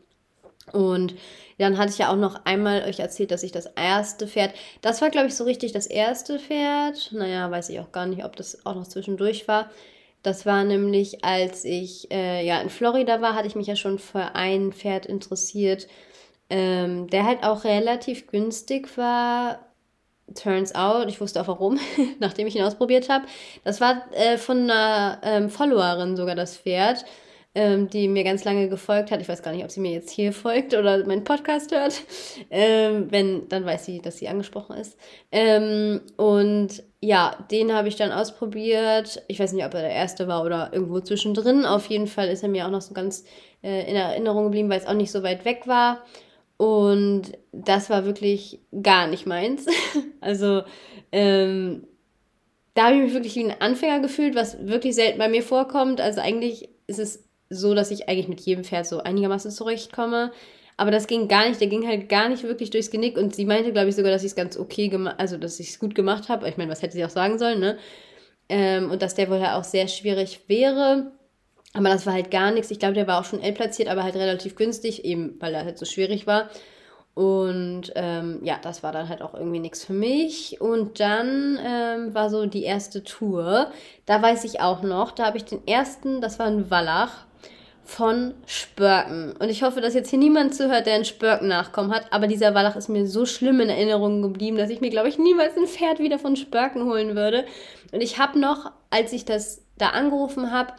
[0.72, 1.14] Und
[1.58, 5.02] dann hatte ich ja auch noch einmal euch erzählt, dass ich das erste Pferd, das
[5.02, 7.10] war glaube ich so richtig das erste Pferd.
[7.12, 9.70] Naja, weiß ich auch gar nicht, ob das auch noch zwischendurch war.
[10.22, 13.98] Das war nämlich, als ich äh, ja in Florida war, hatte ich mich ja schon
[13.98, 15.88] für ein Pferd interessiert,
[16.50, 19.60] ähm, der halt auch relativ günstig war.
[20.34, 21.78] Turns out, ich wusste auch warum,
[22.20, 23.26] nachdem ich ihn ausprobiert habe.
[23.64, 27.04] Das war äh, von einer ähm, Followerin sogar das Pferd
[27.54, 29.20] ähm, die mir ganz lange gefolgt hat.
[29.20, 32.02] Ich weiß gar nicht, ob sie mir jetzt hier folgt oder meinen Podcast hört.
[32.50, 34.96] Ähm, wenn, dann weiß sie, dass sie angesprochen ist.
[35.32, 39.22] Ähm, und ja, den habe ich dann ausprobiert.
[39.28, 41.64] Ich weiß nicht, ob er der erste war oder irgendwo zwischendrin.
[41.64, 43.24] Auf jeden Fall ist er mir auch noch so ganz
[43.62, 46.04] äh, in Erinnerung geblieben, weil es auch nicht so weit weg war.
[46.58, 49.66] Und das war wirklich gar nicht meins.
[50.20, 50.62] also,
[51.12, 51.86] ähm,
[52.74, 56.00] da habe ich mich wirklich wie ein Anfänger gefühlt, was wirklich selten bei mir vorkommt.
[56.00, 60.32] Also eigentlich ist es so, dass ich eigentlich mit jedem Pferd so einigermaßen zurechtkomme.
[60.76, 63.44] Aber das ging gar nicht, der ging halt gar nicht wirklich durchs Genick und sie
[63.44, 65.94] meinte, glaube ich, sogar, dass ich es ganz okay gemacht, also dass ich es gut
[65.94, 66.48] gemacht habe.
[66.48, 67.78] Ich meine, was hätte sie auch sagen sollen, ne?
[68.48, 71.12] Ähm, und dass der wohl halt auch sehr schwierig wäre.
[71.74, 72.70] Aber das war halt gar nichts.
[72.70, 75.64] Ich glaube, der war auch schon L platziert, aber halt relativ günstig, eben weil er
[75.64, 76.48] halt so schwierig war.
[77.14, 80.60] Und ähm, ja, das war dann halt auch irgendwie nichts für mich.
[80.60, 83.72] Und dann ähm, war so die erste Tour.
[84.06, 87.26] Da weiß ich auch noch, da habe ich den ersten, das war ein Wallach
[87.88, 89.32] von Spörken.
[89.38, 92.12] Und ich hoffe, dass jetzt hier niemand zuhört, der einen Spörken nachkommen hat.
[92.12, 95.18] Aber dieser Wallach ist mir so schlimm in Erinnerung geblieben, dass ich mir, glaube ich,
[95.18, 97.46] niemals ein Pferd wieder von Spörken holen würde.
[97.90, 100.74] Und ich habe noch, als ich das da angerufen habe,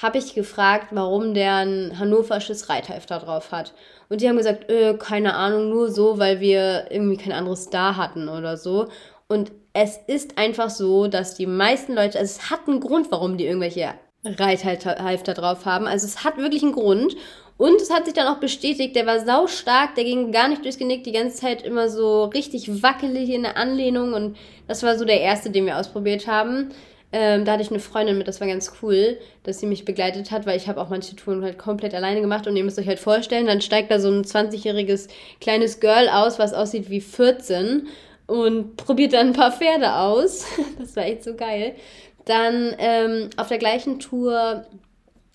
[0.00, 3.74] habe ich gefragt, warum der ein hannoversches Reithalfter drauf hat.
[4.08, 7.96] Und die haben gesagt, äh, keine Ahnung, nur so, weil wir irgendwie kein anderes da
[7.96, 8.88] hatten oder so.
[9.28, 13.36] Und es ist einfach so, dass die meisten Leute, also es hat einen Grund, warum
[13.36, 13.92] die irgendwelche
[14.24, 15.86] Reithalfter drauf haben.
[15.86, 17.16] Also es hat wirklich einen Grund.
[17.56, 20.64] Und es hat sich dann auch bestätigt, der war sau stark, der ging gar nicht
[20.64, 24.12] durchs Genick, die ganze Zeit immer so richtig wackelig in der Anlehnung.
[24.12, 26.70] Und das war so der erste, den wir ausprobiert haben.
[27.12, 30.32] Ähm, da hatte ich eine Freundin mit, das war ganz cool, dass sie mich begleitet
[30.32, 32.88] hat, weil ich habe auch manche Touren halt komplett alleine gemacht und ihr müsst euch
[32.88, 35.08] halt vorstellen, dann steigt da so ein 20-jähriges
[35.40, 37.86] kleines Girl aus, was aussieht wie 14
[38.26, 40.44] und probiert dann ein paar Pferde aus.
[40.80, 41.76] das war echt so geil.
[42.24, 44.64] Dann ähm, auf der gleichen Tour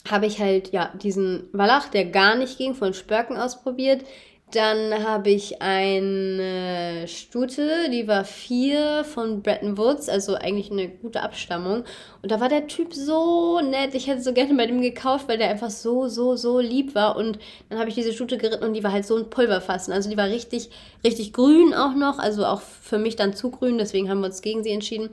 [0.10, 4.04] habe ich halt ja diesen Wallach, der gar nicht ging, von Spörken ausprobiert.
[4.52, 11.21] Dann habe ich eine Stute, die war vier von Bretton Woods, also eigentlich eine gute
[11.21, 11.84] Abstammung.
[12.23, 13.93] Und da war der Typ so nett.
[13.93, 17.15] Ich hätte so gerne bei dem gekauft, weil der einfach so, so, so lieb war.
[17.15, 17.38] Und
[17.69, 19.93] dann habe ich diese Stute geritten und die war halt so ein Pulverfassen.
[19.93, 20.71] Also die war richtig,
[21.04, 22.17] richtig grün auch noch.
[22.17, 25.12] Also auch für mich dann zu grün, deswegen haben wir uns gegen sie entschieden.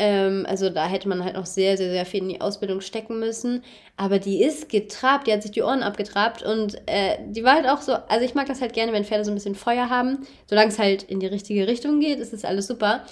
[0.00, 3.20] Ähm, also da hätte man halt noch sehr, sehr, sehr viel in die Ausbildung stecken
[3.20, 3.62] müssen.
[3.98, 7.68] Aber die ist getrabt, die hat sich die Ohren abgetrabt und äh, die war halt
[7.68, 10.26] auch so, also ich mag das halt gerne, wenn Pferde so ein bisschen Feuer haben.
[10.46, 13.04] Solange es halt in die richtige Richtung geht, ist das alles super.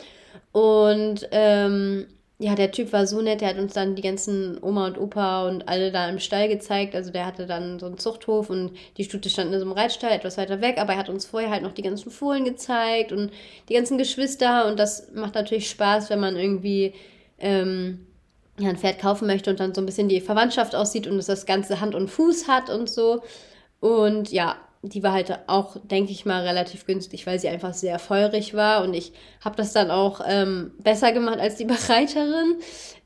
[0.53, 2.07] Und ähm,
[2.41, 5.49] ja, der Typ war so nett, der hat uns dann die ganzen Oma und Opa
[5.49, 6.95] und alle da im Stall gezeigt.
[6.95, 10.13] Also der hatte dann so einen Zuchthof und die Stute stand in so einem Reitstall
[10.13, 13.33] etwas weiter weg, aber er hat uns vorher halt noch die ganzen Fohlen gezeigt und
[13.69, 16.95] die ganzen Geschwister und das macht natürlich Spaß, wenn man irgendwie
[17.41, 18.07] ähm,
[18.59, 21.27] ja, ein Pferd kaufen möchte und dann so ein bisschen die Verwandtschaft aussieht und es
[21.27, 23.23] das ganze Hand und Fuß hat und so.
[23.81, 27.99] Und ja, die war halt auch, denke ich mal, relativ günstig, weil sie einfach sehr
[27.99, 29.13] feurig war und ich
[29.45, 32.57] habe das dann auch ähm, besser gemacht als die Bereiterin.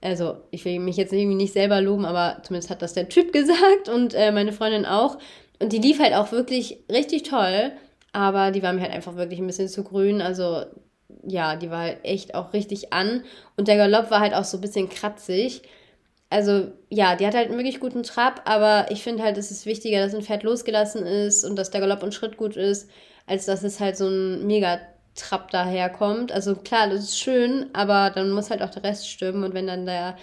[0.01, 3.33] Also ich will mich jetzt irgendwie nicht selber loben, aber zumindest hat das der Typ
[3.33, 5.19] gesagt und äh, meine Freundin auch.
[5.61, 7.73] Und die lief halt auch wirklich richtig toll,
[8.13, 10.21] aber die war mir halt einfach wirklich ein bisschen zu grün.
[10.21, 10.65] Also
[11.25, 13.25] ja, die war halt echt auch richtig an
[13.57, 15.63] und der Galopp war halt auch so ein bisschen kratzig
[16.33, 19.67] also ja, die hat halt einen wirklich guten Trab, aber ich finde halt, es ist
[19.67, 22.91] wichtiger, dass ein Pferd losgelassen ist und dass der Galopp und Schritt gut ist,
[23.27, 26.33] als dass es halt so ein Mega-Trab daherkommt.
[26.33, 29.67] Also klar, das ist schön, aber dann muss halt auch der Rest stimmen und wenn
[29.67, 30.17] dann der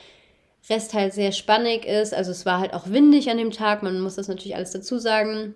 [0.70, 4.00] Rest halt sehr spannig ist, also es war halt auch windig an dem Tag, man
[4.02, 5.56] muss das natürlich alles dazu sagen.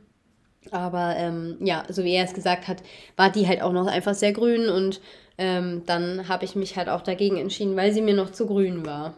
[0.72, 2.78] Aber ähm, ja, so wie er es gesagt hat,
[3.18, 5.01] war die halt auch noch einfach sehr grün und
[5.38, 8.86] ähm, dann habe ich mich halt auch dagegen entschieden, weil sie mir noch zu grün
[8.86, 9.14] war.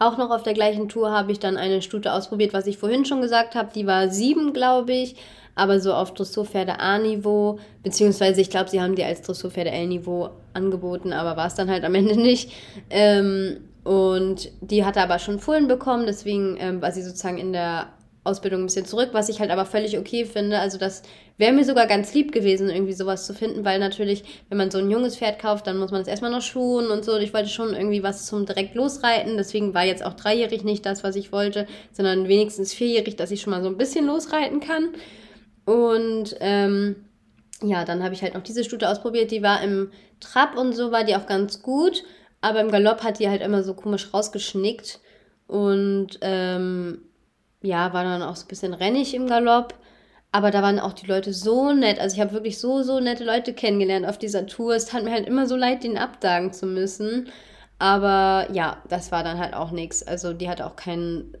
[0.00, 3.04] Auch noch auf der gleichen Tour habe ich dann eine Stute ausprobiert, was ich vorhin
[3.04, 3.68] schon gesagt habe.
[3.74, 5.14] Die war sieben, glaube ich,
[5.54, 11.12] aber so auf Dressurpferde A-Niveau, beziehungsweise ich glaube, sie haben die als Dressurpferde L-Niveau angeboten,
[11.12, 12.50] aber war es dann halt am Ende nicht.
[12.88, 17.88] Ähm, und die hatte aber schon Fohlen bekommen, deswegen ähm, war sie sozusagen in der
[18.24, 20.60] Ausbildung ein bisschen zurück, was ich halt aber völlig okay finde.
[20.60, 21.02] Also das
[21.40, 24.78] wäre mir sogar ganz lieb gewesen, irgendwie sowas zu finden, weil natürlich, wenn man so
[24.78, 27.16] ein junges Pferd kauft, dann muss man es erstmal noch schuhen und so.
[27.16, 31.02] Ich wollte schon irgendwie was zum direkt losreiten, deswegen war jetzt auch dreijährig nicht das,
[31.02, 34.90] was ich wollte, sondern wenigstens vierjährig, dass ich schon mal so ein bisschen losreiten kann.
[35.64, 36.96] Und ähm,
[37.62, 40.92] ja, dann habe ich halt noch diese Stute ausprobiert, die war im Trab und so,
[40.92, 42.04] war die auch ganz gut,
[42.42, 45.00] aber im Galopp hat die halt immer so komisch rausgeschnickt
[45.46, 47.02] und ähm,
[47.62, 49.74] ja, war dann auch so ein bisschen rennig im Galopp.
[50.32, 51.98] Aber da waren auch die Leute so nett.
[51.98, 54.74] Also ich habe wirklich so, so nette Leute kennengelernt auf dieser Tour.
[54.74, 57.28] Es tat mir halt immer so leid, den absagen zu müssen.
[57.78, 60.02] Aber ja, das war dann halt auch nichts.
[60.06, 61.36] Also die hatte auch keinen.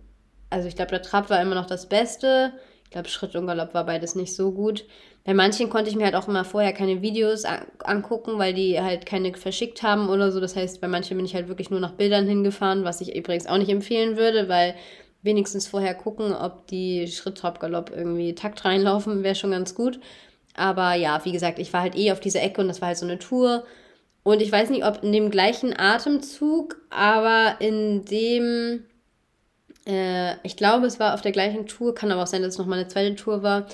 [0.48, 2.52] Also ich glaube, der Trab war immer noch das Beste.
[2.84, 4.84] Ich glaube, Schritt und Galopp war beides nicht so gut.
[5.24, 7.44] Bei manchen konnte ich mir halt auch immer vorher keine Videos
[7.84, 10.40] angucken, weil die halt keine verschickt haben oder so.
[10.40, 13.46] Das heißt, bei manchen bin ich halt wirklich nur nach Bildern hingefahren, was ich übrigens
[13.46, 14.74] auch nicht empfehlen würde, weil
[15.22, 20.00] wenigstens vorher gucken, ob die Schritt, Trab, Galopp irgendwie Takt reinlaufen, wäre schon ganz gut.
[20.54, 22.98] Aber ja, wie gesagt, ich war halt eh auf dieser Ecke und das war halt
[22.98, 23.64] so eine Tour.
[24.22, 28.84] Und ich weiß nicht, ob in dem gleichen Atemzug, aber in dem,
[29.86, 32.58] äh, ich glaube, es war auf der gleichen Tour, kann aber auch sein, dass es
[32.58, 33.66] nochmal eine zweite Tour war,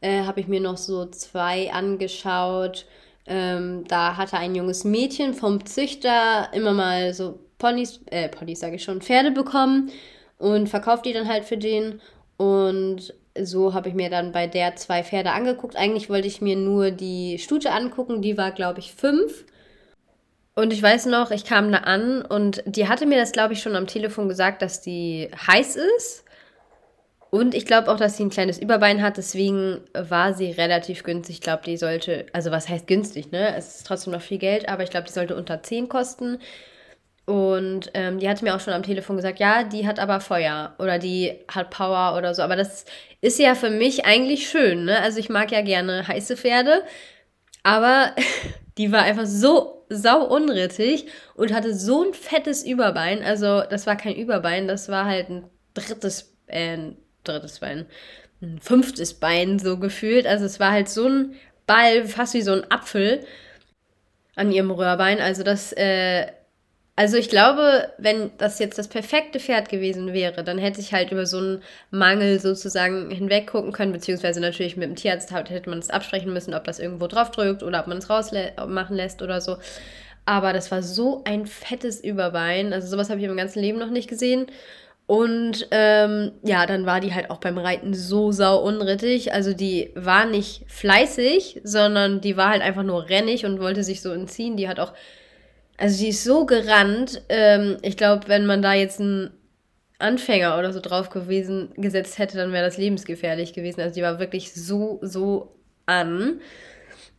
[0.00, 2.86] äh, habe ich mir noch so zwei angeschaut.
[3.26, 8.76] Ähm, da hatte ein junges Mädchen vom Züchter immer mal so Ponys, äh, Ponys sage
[8.76, 9.92] ich schon, Pferde bekommen
[10.42, 12.00] und verkauft die dann halt für den.
[12.36, 15.76] Und so habe ich mir dann bei der zwei Pferde angeguckt.
[15.76, 19.44] Eigentlich wollte ich mir nur die Stute angucken, die war, glaube ich, fünf.
[20.56, 23.62] Und ich weiß noch, ich kam da an und die hatte mir das, glaube ich,
[23.62, 26.24] schon am Telefon gesagt, dass die heiß ist.
[27.30, 31.36] Und ich glaube auch, dass sie ein kleines Überbein hat, deswegen war sie relativ günstig.
[31.36, 33.54] Ich glaube, die sollte, also was heißt günstig, ne?
[33.56, 36.40] Es ist trotzdem noch viel Geld, aber ich glaube, die sollte unter 10 kosten.
[37.32, 40.74] Und ähm, die hatte mir auch schon am Telefon gesagt, ja, die hat aber Feuer
[40.78, 42.42] oder die hat Power oder so.
[42.42, 42.84] Aber das
[43.22, 45.00] ist ja für mich eigentlich schön, ne?
[45.00, 46.82] Also ich mag ja gerne heiße Pferde,
[47.62, 48.14] aber
[48.76, 53.22] die war einfach so sau unrittig und hatte so ein fettes Überbein.
[53.24, 57.86] Also das war kein Überbein, das war halt ein drittes, äh, ein drittes Bein,
[58.42, 60.26] ein fünftes Bein so gefühlt.
[60.26, 61.34] Also es war halt so ein
[61.66, 63.24] Ball, fast wie so ein Apfel
[64.36, 65.18] an ihrem Röhrbein.
[65.18, 66.26] Also das äh,
[66.94, 71.10] also ich glaube, wenn das jetzt das perfekte Pferd gewesen wäre, dann hätte ich halt
[71.10, 75.78] über so einen Mangel sozusagen hinweg gucken können, beziehungsweise natürlich mit dem Tierarzt hätte man
[75.78, 79.40] es absprechen müssen, ob das irgendwo drauf drückt oder ob man es rausmachen lässt oder
[79.40, 79.56] so.
[80.26, 82.72] Aber das war so ein fettes Überbein.
[82.72, 84.46] Also sowas habe ich im ganzen Leben noch nicht gesehen.
[85.06, 89.32] Und ähm, ja, dann war die halt auch beim Reiten so sau unrittig.
[89.32, 94.00] Also die war nicht fleißig, sondern die war halt einfach nur rennig und wollte sich
[94.00, 94.56] so entziehen.
[94.56, 94.92] Die hat auch
[95.76, 97.22] also sie ist so gerannt.
[97.28, 99.30] Ähm, ich glaube, wenn man da jetzt einen
[99.98, 103.80] Anfänger oder so drauf gewesen gesetzt hätte, dann wäre das lebensgefährlich gewesen.
[103.80, 105.54] Also die war wirklich so, so
[105.86, 106.40] an.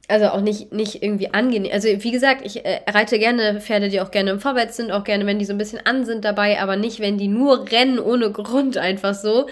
[0.10, 1.72] Also auch nicht, nicht irgendwie angenehm.
[1.72, 5.06] Also wie gesagt, ich äh, reite gerne Pferde, die auch gerne im Vorwärts sind, auch
[5.06, 8.00] gerne, wenn die so ein bisschen an sind dabei, aber nicht, wenn die nur rennen
[8.00, 9.48] ohne Grund einfach so.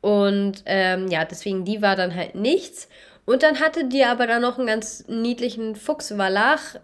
[0.00, 2.88] Und ähm, ja, deswegen, die war dann halt nichts.
[3.24, 6.76] Und dann hatte die aber dann noch einen ganz niedlichen Fuchswallach,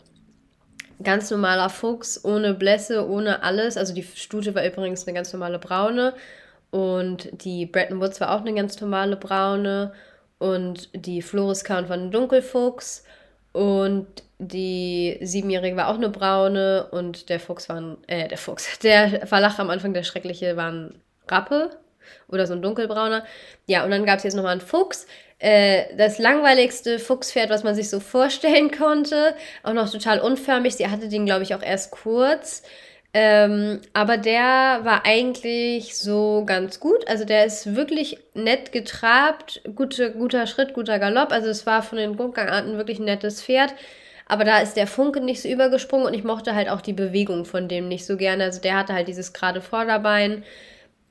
[1.04, 3.76] ganz normaler Fuchs, ohne Blässe, ohne alles.
[3.76, 6.14] Also die Stute war übrigens eine ganz normale braune.
[6.70, 9.92] Und die Bretton Woods war auch eine ganz normale braune.
[10.38, 13.04] Und die Floris Count war ein Dunkelfuchs.
[13.52, 14.06] Und
[14.38, 16.88] die Siebenjährige war auch eine braune.
[16.90, 20.72] Und der Fuchs war ein, äh, der Fuchs, der Verlach am Anfang, der Schreckliche, war
[20.72, 21.70] ein Rappe
[22.28, 23.24] oder so ein dunkelbrauner.
[23.66, 25.06] Ja, und dann gab es jetzt nochmal einen Fuchs,
[25.44, 29.34] äh, das langweiligste Fuchspferd, was man sich so vorstellen konnte.
[29.62, 30.74] Auch noch total unförmig.
[30.76, 32.62] Sie hatte den, glaube ich, auch erst kurz.
[33.12, 37.06] Ähm, aber der war eigentlich so ganz gut.
[37.08, 41.30] Also der ist wirklich nett getrabt, gute, guter Schritt, guter Galopp.
[41.30, 43.74] Also es war von den Grundgangarten wirklich ein nettes Pferd.
[44.26, 47.44] Aber da ist der Funke nicht so übergesprungen und ich mochte halt auch die Bewegung
[47.44, 48.44] von dem nicht so gerne.
[48.44, 50.42] Also der hatte halt dieses gerade Vorderbein.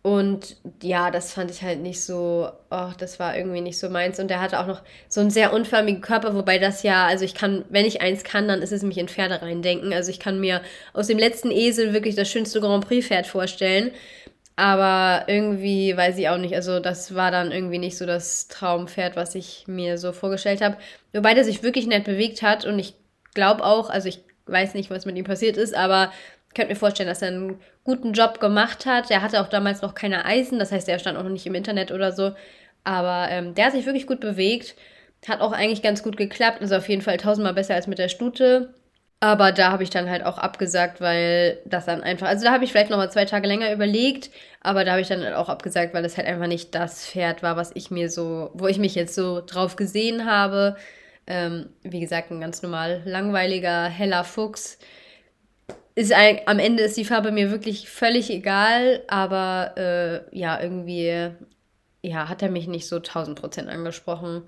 [0.04, 4.20] Und ja, das fand ich halt nicht so, oh, das war irgendwie nicht so meins.
[4.20, 7.34] Und der hatte auch noch so einen sehr unförmigen Körper, wobei das ja, also ich
[7.34, 9.94] kann, wenn ich eins kann, dann ist es mich in Pferde reindenken.
[9.94, 13.92] Also ich kann mir aus dem letzten Esel wirklich das schönste Grand Prix-Pferd vorstellen.
[14.58, 19.16] Aber irgendwie weiß ich auch nicht, also das war dann irgendwie nicht so das Traumpferd,
[19.16, 20.78] was ich mir so vorgestellt habe.
[21.14, 22.94] Wobei der sich wirklich nett bewegt hat und ich
[23.34, 26.12] glaube auch, also ich weiß nicht, was mit ihm passiert ist, aber
[26.54, 29.12] könnte mir vorstellen, dass er einen guten Job gemacht hat.
[29.12, 31.56] Er hatte auch damals noch keine Eisen, das heißt, er stand auch noch nicht im
[31.56, 32.34] Internet oder so.
[32.84, 34.76] Aber ähm, der hat sich wirklich gut bewegt.
[35.28, 36.62] Hat auch eigentlich ganz gut geklappt.
[36.62, 38.74] Ist auf jeden Fall tausendmal besser als mit der Stute.
[39.24, 42.28] Aber da habe ich dann halt auch abgesagt, weil das dann einfach.
[42.28, 44.30] Also da habe ich vielleicht nochmal zwei Tage länger überlegt,
[44.60, 47.42] aber da habe ich dann halt auch abgesagt, weil das halt einfach nicht das Pferd
[47.42, 50.76] war, was ich mir so, wo ich mich jetzt so drauf gesehen habe.
[51.26, 54.78] Ähm, wie gesagt, ein ganz normal langweiliger, heller Fuchs
[55.96, 61.32] ist ein, am Ende ist die Farbe mir wirklich völlig egal, aber äh, ja, irgendwie
[62.02, 64.44] ja, hat er mich nicht so 1000 Prozent angesprochen.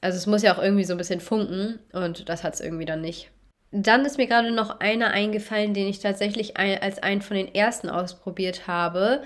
[0.00, 2.86] Also es muss ja auch irgendwie so ein bisschen funken und das hat es irgendwie
[2.86, 3.30] dann nicht.
[3.70, 7.54] Dann ist mir gerade noch einer eingefallen, den ich tatsächlich ein, als einen von den
[7.54, 9.22] ersten ausprobiert habe.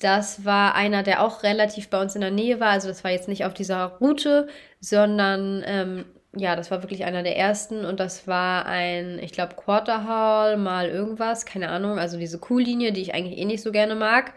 [0.00, 2.70] Das war einer, der auch relativ bei uns in der Nähe war.
[2.70, 4.48] Also das war jetzt nicht auf dieser Route,
[4.80, 6.04] sondern ähm,
[6.36, 10.56] ja, das war wirklich einer der ersten und das war ein, ich glaube, Quarter Hall
[10.56, 14.34] mal irgendwas, keine Ahnung, also diese Cool-Linie, die ich eigentlich eh nicht so gerne mag.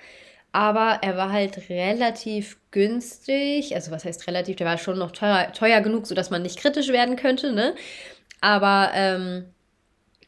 [0.53, 5.51] Aber er war halt relativ günstig, also was heißt relativ, der war schon noch teuer,
[5.53, 7.73] teuer genug, sodass man nicht kritisch werden könnte, ne?
[8.41, 9.45] Aber ähm,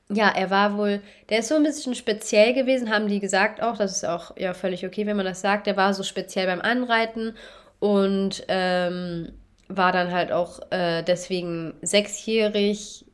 [0.10, 3.78] ja, er war wohl, der ist so ein bisschen speziell gewesen, haben die gesagt auch,
[3.78, 6.62] das ist auch ja völlig okay, wenn man das sagt, der war so speziell beim
[6.62, 7.36] Anreiten
[7.80, 9.34] und ähm,
[9.68, 13.06] war dann halt auch äh, deswegen sechsjährig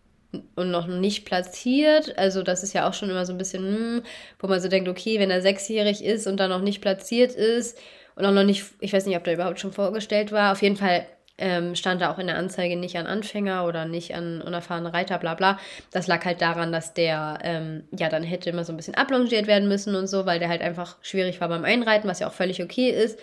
[0.56, 2.18] und noch nicht platziert.
[2.18, 4.04] Also das ist ja auch schon immer so ein bisschen, hm,
[4.40, 7.78] wo man so denkt, okay, wenn er sechsjährig ist und dann noch nicht platziert ist
[8.16, 10.52] und auch noch nicht, ich weiß nicht, ob der überhaupt schon vorgestellt war.
[10.52, 11.06] Auf jeden Fall
[11.40, 15.18] ähm, stand da auch in der Anzeige nicht an Anfänger oder nicht an unerfahrene Reiter,
[15.18, 15.58] bla bla.
[15.92, 19.48] Das lag halt daran, dass der ähm, ja dann hätte immer so ein bisschen ablongiert
[19.48, 22.34] werden müssen und so, weil der halt einfach schwierig war beim Einreiten, was ja auch
[22.34, 23.20] völlig okay ist.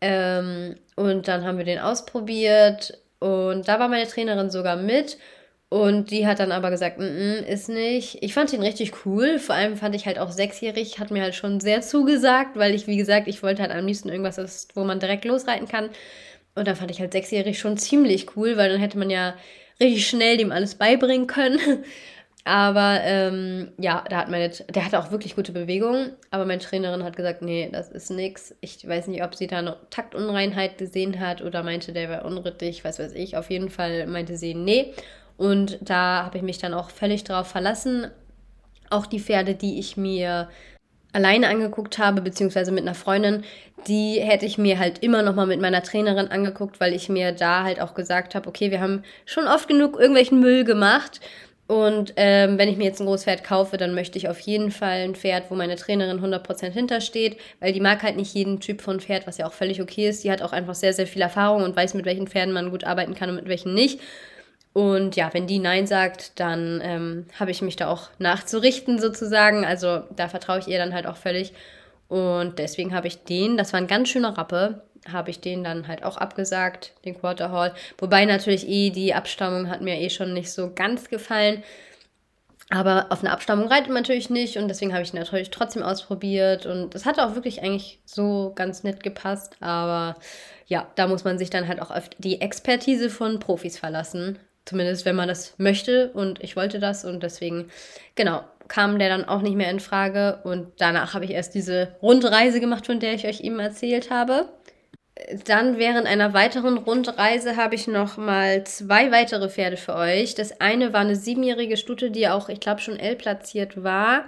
[0.00, 5.18] Ähm, und dann haben wir den ausprobiert und da war meine Trainerin sogar mit.
[5.68, 8.22] Und die hat dann aber gesagt, N -n, ist nicht.
[8.22, 9.38] Ich fand ihn richtig cool.
[9.40, 12.86] Vor allem fand ich halt auch sechsjährig, hat mir halt schon sehr zugesagt, weil ich,
[12.86, 15.90] wie gesagt, ich wollte halt am liebsten irgendwas, wo man direkt losreiten kann.
[16.54, 19.34] Und dann fand ich halt sechsjährig schon ziemlich cool, weil dann hätte man ja
[19.80, 21.58] richtig schnell dem alles beibringen können.
[22.46, 27.02] Aber ähm, ja, da hat meine, der hatte auch wirklich gute Bewegungen, aber meine Trainerin
[27.02, 28.54] hat gesagt, nee, das ist nix.
[28.60, 32.84] Ich weiß nicht, ob sie da eine Taktunreinheit gesehen hat oder meinte, der wäre unrittig,
[32.84, 33.36] was weiß ich.
[33.36, 34.94] Auf jeden Fall meinte sie, nee.
[35.36, 38.12] Und da habe ich mich dann auch völlig drauf verlassen.
[38.90, 40.48] Auch die Pferde, die ich mir
[41.12, 43.42] alleine angeguckt habe, beziehungsweise mit einer Freundin,
[43.88, 47.32] die hätte ich mir halt immer noch mal mit meiner Trainerin angeguckt, weil ich mir
[47.32, 51.20] da halt auch gesagt habe, okay, wir haben schon oft genug irgendwelchen Müll gemacht
[51.68, 54.70] und ähm, wenn ich mir jetzt ein großes Pferd kaufe, dann möchte ich auf jeden
[54.70, 58.80] Fall ein Pferd, wo meine Trainerin 100% hintersteht, weil die mag halt nicht jeden Typ
[58.82, 60.22] von Pferd, was ja auch völlig okay ist.
[60.22, 62.84] Die hat auch einfach sehr, sehr viel Erfahrung und weiß, mit welchen Pferden man gut
[62.84, 64.00] arbeiten kann und mit welchen nicht.
[64.72, 69.64] Und ja, wenn die Nein sagt, dann ähm, habe ich mich da auch nachzurichten sozusagen.
[69.64, 71.52] Also da vertraue ich ihr dann halt auch völlig.
[72.08, 74.82] Und deswegen habe ich den, das war ein ganz schöner Rappe,
[75.12, 77.74] habe ich den dann halt auch abgesagt, den Quarter Hall.
[77.98, 81.62] Wobei natürlich eh die Abstammung hat mir eh schon nicht so ganz gefallen.
[82.68, 85.84] Aber auf eine Abstammung reitet man natürlich nicht und deswegen habe ich ihn natürlich trotzdem
[85.84, 89.56] ausprobiert und es hat auch wirklich eigentlich so ganz nett gepasst.
[89.60, 90.16] Aber
[90.66, 94.40] ja, da muss man sich dann halt auch auf die Expertise von Profis verlassen.
[94.64, 97.70] Zumindest wenn man das möchte und ich wollte das und deswegen,
[98.16, 101.94] genau, kam der dann auch nicht mehr in Frage und danach habe ich erst diese
[102.02, 104.48] Rundreise gemacht, von der ich euch eben erzählt habe
[105.46, 110.34] dann während einer weiteren Rundreise habe ich noch mal zwei weitere Pferde für euch.
[110.34, 114.26] Das eine war eine siebenjährige Stute, die auch, ich glaube, schon L platziert war.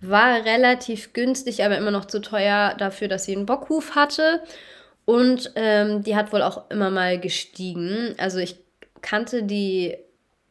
[0.00, 4.42] War relativ günstig, aber immer noch zu teuer dafür, dass sie einen Bockhuf hatte.
[5.04, 8.14] Und ähm, die hat wohl auch immer mal gestiegen.
[8.18, 8.56] Also ich
[9.02, 9.96] kannte die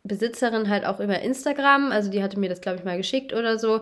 [0.03, 1.91] Besitzerin halt auch über Instagram.
[1.91, 3.81] Also die hatte mir das, glaube ich, mal geschickt oder so.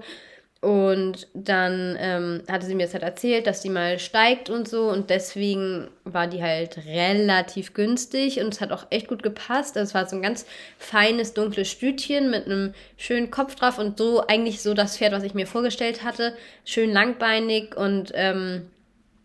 [0.62, 4.89] Und dann ähm, hatte sie mir das halt erzählt, dass die mal steigt und so.
[4.89, 9.76] Und deswegen war die halt relativ günstig und es hat auch echt gut gepasst.
[9.76, 10.45] Also es war so ein ganz
[10.78, 15.24] feines, dunkles Stütchen mit einem schönen Kopf drauf und so eigentlich so das Pferd, was
[15.24, 16.36] ich mir vorgestellt hatte.
[16.64, 18.68] Schön langbeinig und ähm,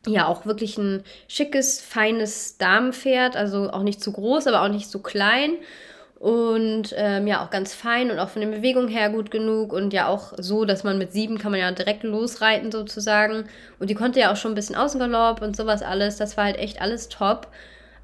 [0.07, 3.37] ja, auch wirklich ein schickes, feines Damenpferd.
[3.37, 5.59] Also auch nicht zu groß, aber auch nicht zu klein
[6.19, 9.93] und ähm, ja auch ganz fein und auch von den Bewegungen her gut genug und
[9.93, 13.45] ja auch so, dass man mit sieben kann man ja direkt losreiten sozusagen.
[13.79, 16.59] Und die konnte ja auch schon ein bisschen Außengalopp und sowas alles, das war halt
[16.59, 17.49] echt alles top,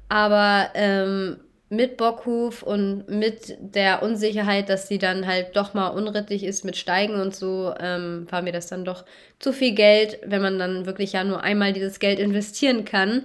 [0.09, 1.37] aber ähm,
[1.69, 6.77] mit Bockhuf und mit der Unsicherheit, dass sie dann halt doch mal unrittig ist mit
[6.77, 9.05] Steigen und so, ähm, war mir das dann doch
[9.39, 13.23] zu viel Geld, wenn man dann wirklich ja nur einmal dieses Geld investieren kann.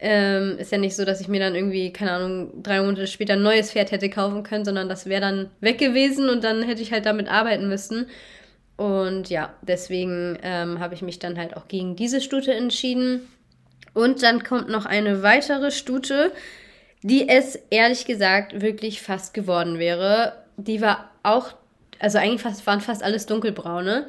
[0.00, 3.32] Ähm, ist ja nicht so, dass ich mir dann irgendwie, keine Ahnung, drei Monate später
[3.32, 6.82] ein neues Pferd hätte kaufen können, sondern das wäre dann weg gewesen und dann hätte
[6.82, 8.06] ich halt damit arbeiten müssen.
[8.76, 13.28] Und ja, deswegen ähm, habe ich mich dann halt auch gegen diese Stute entschieden.
[13.92, 16.30] Und dann kommt noch eine weitere Stute,
[17.02, 20.44] die es ehrlich gesagt wirklich fast geworden wäre.
[20.56, 21.54] Die war auch,
[21.98, 24.06] also eigentlich fast, waren fast alles dunkelbraune.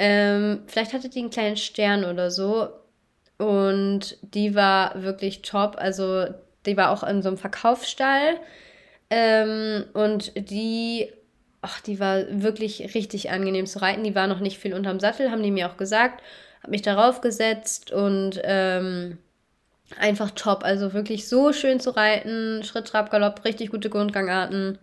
[0.00, 2.70] Ähm, vielleicht hatte die einen kleinen Stern oder so.
[3.42, 5.74] Und die war wirklich top.
[5.76, 6.26] Also
[6.64, 8.36] die war auch in so einem Verkaufsstall.
[9.10, 11.08] Ähm, und die,
[11.60, 14.04] ach, die war wirklich richtig angenehm zu reiten.
[14.04, 16.22] Die war noch nicht viel unterm Sattel, haben die mir auch gesagt.
[16.62, 19.18] Hab mich darauf gesetzt und ähm,
[19.98, 20.62] einfach top.
[20.62, 22.62] Also wirklich so schön zu reiten.
[22.62, 24.78] Schritt, Trab, Galopp, richtig gute Grundgangarten.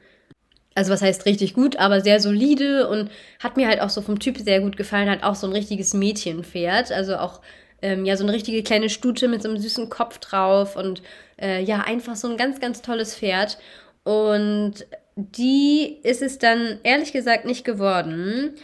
[0.75, 3.09] Also was heißt richtig gut, aber sehr solide und
[3.41, 5.09] hat mir halt auch so vom Typ sehr gut gefallen.
[5.09, 6.91] Hat auch so ein richtiges Mädchenpferd.
[6.91, 7.39] Also auch
[7.81, 11.01] ähm, ja so eine richtige kleine Stute mit so einem süßen Kopf drauf und
[11.41, 13.57] äh, ja, einfach so ein ganz, ganz tolles Pferd.
[14.03, 18.55] Und die ist es dann ehrlich gesagt nicht geworden.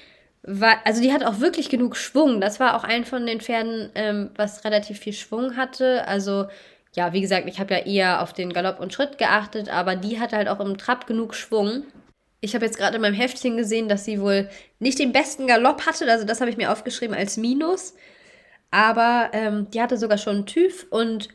[0.43, 2.39] War, also die hat auch wirklich genug Schwung.
[2.39, 6.07] Das war auch ein von den Pferden, ähm, was relativ viel Schwung hatte.
[6.07, 6.45] Also
[6.93, 10.19] ja, wie gesagt, ich habe ja eher auf den Galopp und Schritt geachtet, aber die
[10.19, 11.83] hatte halt auch im Trab genug Schwung.
[12.41, 14.49] Ich habe jetzt gerade in meinem Heftchen gesehen, dass sie wohl
[14.79, 16.09] nicht den besten Galopp hatte.
[16.09, 17.95] Also das habe ich mir aufgeschrieben als Minus.
[18.71, 21.29] Aber ähm, die hatte sogar schon TÜV und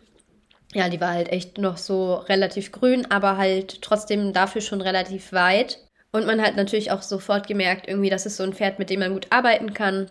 [0.73, 5.33] ja, die war halt echt noch so relativ grün, aber halt trotzdem dafür schon relativ
[5.33, 5.79] weit.
[6.13, 9.01] Und man hat natürlich auch sofort gemerkt, irgendwie, das ist so ein Pferd, mit dem
[9.01, 10.11] man gut arbeiten kann.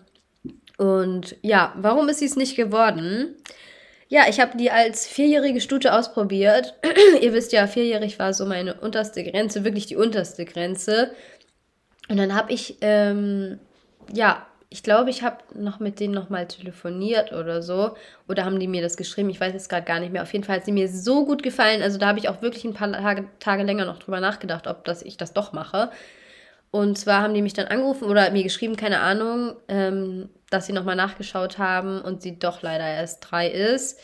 [0.78, 3.36] Und ja, warum ist sie es nicht geworden?
[4.08, 6.76] Ja, ich habe die als vierjährige Stute ausprobiert.
[7.22, 11.12] Ihr wisst ja, vierjährig war so meine unterste Grenze, wirklich die unterste Grenze.
[12.08, 13.60] Und dann habe ich, ähm,
[14.12, 17.96] ja, ich glaube, ich habe noch mit denen nochmal telefoniert oder so.
[18.28, 19.30] Oder haben die mir das geschrieben?
[19.32, 20.22] Ich weiß jetzt gerade gar nicht mehr.
[20.22, 21.82] Auf jeden Fall hat sie mir so gut gefallen.
[21.82, 24.86] Also da habe ich auch wirklich ein paar Tage, Tage länger noch drüber nachgedacht, ob
[24.86, 25.90] das, ich das doch mache.
[26.70, 30.74] Und zwar haben die mich dann angerufen oder mir geschrieben, keine Ahnung, ähm, dass sie
[30.74, 34.00] nochmal nachgeschaut haben und sie doch leider erst drei ist.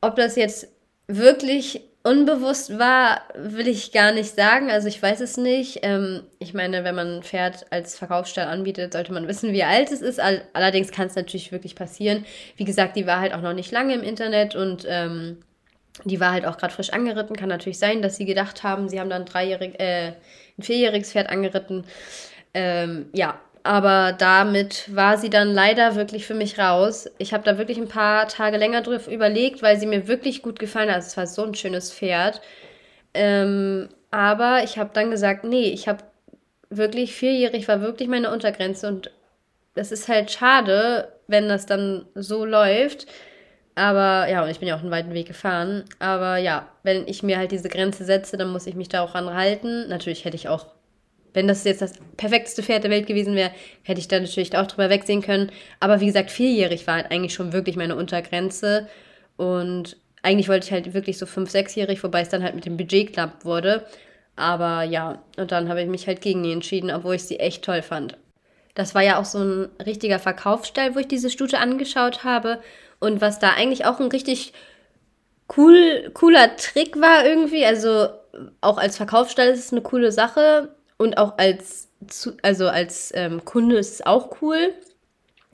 [0.00, 0.66] Ob das jetzt
[1.06, 4.70] wirklich unbewusst war, will ich gar nicht sagen.
[4.70, 5.80] Also ich weiß es nicht.
[5.82, 9.92] Ähm, ich meine, wenn man ein Pferd als Verkaufsstall anbietet, sollte man wissen, wie alt
[9.92, 10.18] es ist.
[10.18, 12.24] All allerdings kann es natürlich wirklich passieren.
[12.56, 15.38] Wie gesagt, die war halt auch noch nicht lange im Internet und ähm,
[16.04, 17.36] die war halt auch gerade frisch angeritten.
[17.36, 20.14] Kann natürlich sein, dass sie gedacht haben, sie haben dann ein, dreijährig, äh,
[20.58, 21.84] ein vierjähriges Pferd angeritten.
[22.54, 27.08] Ähm, ja, aber damit war sie dann leider wirklich für mich raus.
[27.18, 30.58] Ich habe da wirklich ein paar Tage länger drüber überlegt, weil sie mir wirklich gut
[30.58, 30.98] gefallen hat.
[30.98, 32.40] Es war so ein schönes Pferd.
[33.14, 36.04] Ähm, aber ich habe dann gesagt, nee, ich habe
[36.70, 39.10] wirklich vierjährig war wirklich meine Untergrenze und
[39.74, 43.06] das ist halt schade, wenn das dann so läuft.
[43.74, 45.84] Aber ja, und ich bin ja auch einen weiten Weg gefahren.
[46.00, 49.14] Aber ja, wenn ich mir halt diese Grenze setze, dann muss ich mich da auch
[49.14, 49.88] ranhalten.
[49.88, 50.66] Natürlich hätte ich auch
[51.32, 53.52] wenn das jetzt das perfekteste Pferd der Welt gewesen wäre,
[53.82, 55.50] hätte ich da natürlich auch drüber wegsehen können.
[55.78, 58.88] Aber wie gesagt, vierjährig war halt eigentlich schon wirklich meine Untergrenze.
[59.36, 62.76] Und eigentlich wollte ich halt wirklich so fünf, sechsjährig, wobei es dann halt mit dem
[62.76, 63.86] Budget knapp wurde.
[64.36, 67.64] Aber ja, und dann habe ich mich halt gegen die entschieden, obwohl ich sie echt
[67.64, 68.16] toll fand.
[68.74, 72.60] Das war ja auch so ein richtiger Verkaufsstall, wo ich diese Stute angeschaut habe.
[72.98, 74.52] Und was da eigentlich auch ein richtig
[75.56, 77.64] cool, cooler Trick war irgendwie.
[77.64, 78.08] Also
[78.60, 80.70] auch als Verkaufsstall ist es eine coole Sache
[81.00, 81.88] und auch als,
[82.42, 84.74] also als ähm, Kunde ist es auch cool.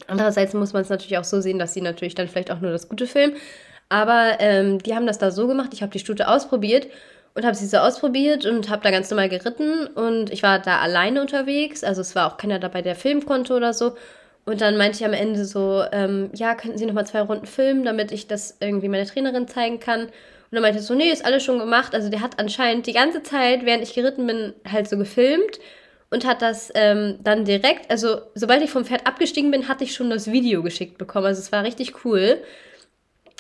[0.08, 2.72] Andererseits muss man es natürlich auch so sehen, dass sie natürlich dann vielleicht auch nur
[2.72, 3.36] das Gute filmen.
[3.88, 5.70] Aber ähm, die haben das da so gemacht.
[5.72, 6.88] Ich habe die Stute ausprobiert
[7.34, 9.86] und habe sie so ausprobiert und habe da ganz normal geritten.
[9.86, 11.84] Und ich war da alleine unterwegs.
[11.84, 13.94] Also es war auch keiner dabei, der filmen konnte oder so.
[14.46, 17.46] Und dann meinte ich am Ende so, ähm, ja, könnten Sie noch mal zwei Runden
[17.46, 20.08] filmen, damit ich das irgendwie meiner Trainerin zeigen kann.
[20.50, 21.94] Und dann meinte er so, nee, ist alles schon gemacht.
[21.94, 25.58] Also der hat anscheinend die ganze Zeit, während ich geritten bin, halt so gefilmt.
[26.10, 29.94] und hat das ähm, dann direkt, also sobald ich vom Pferd abgestiegen bin, hatte ich
[29.94, 31.26] schon das Video geschickt bekommen.
[31.26, 32.38] Also es war richtig cool.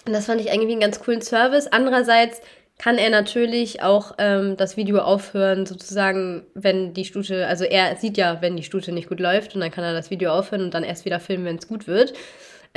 [0.06, 1.66] Und das fand ich irgendwie einen ganz coolen Service.
[1.68, 2.40] Andererseits
[2.78, 8.18] kann er natürlich auch ähm, das Video aufhören, sozusagen, wenn die Stute, also er sieht
[8.18, 10.74] ja, wenn die Stute nicht gut läuft und dann kann er das Video aufhören und
[10.74, 12.12] dann erst wieder filmen, wenn es gut wird.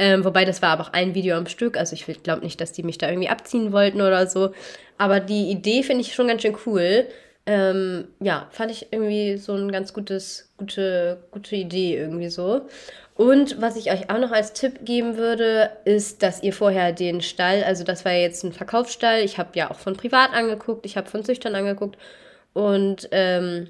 [0.01, 2.71] Ähm, wobei das war aber auch ein Video am Stück, also ich glaube nicht, dass
[2.71, 4.53] die mich da irgendwie abziehen wollten oder so.
[4.97, 7.05] Aber die Idee finde ich schon ganz schön cool.
[7.45, 12.61] Ähm, ja, fand ich irgendwie so ein ganz gutes, gute, gute Idee irgendwie so.
[13.15, 17.19] Und was ich euch auch noch als Tipp geben würde, ist, dass ihr vorher den
[17.19, 20.95] Stall, also das war jetzt ein Verkaufsstall, ich habe ja auch von privat angeguckt, ich
[20.95, 21.97] habe von Züchtern angeguckt
[22.53, 23.67] und ähm,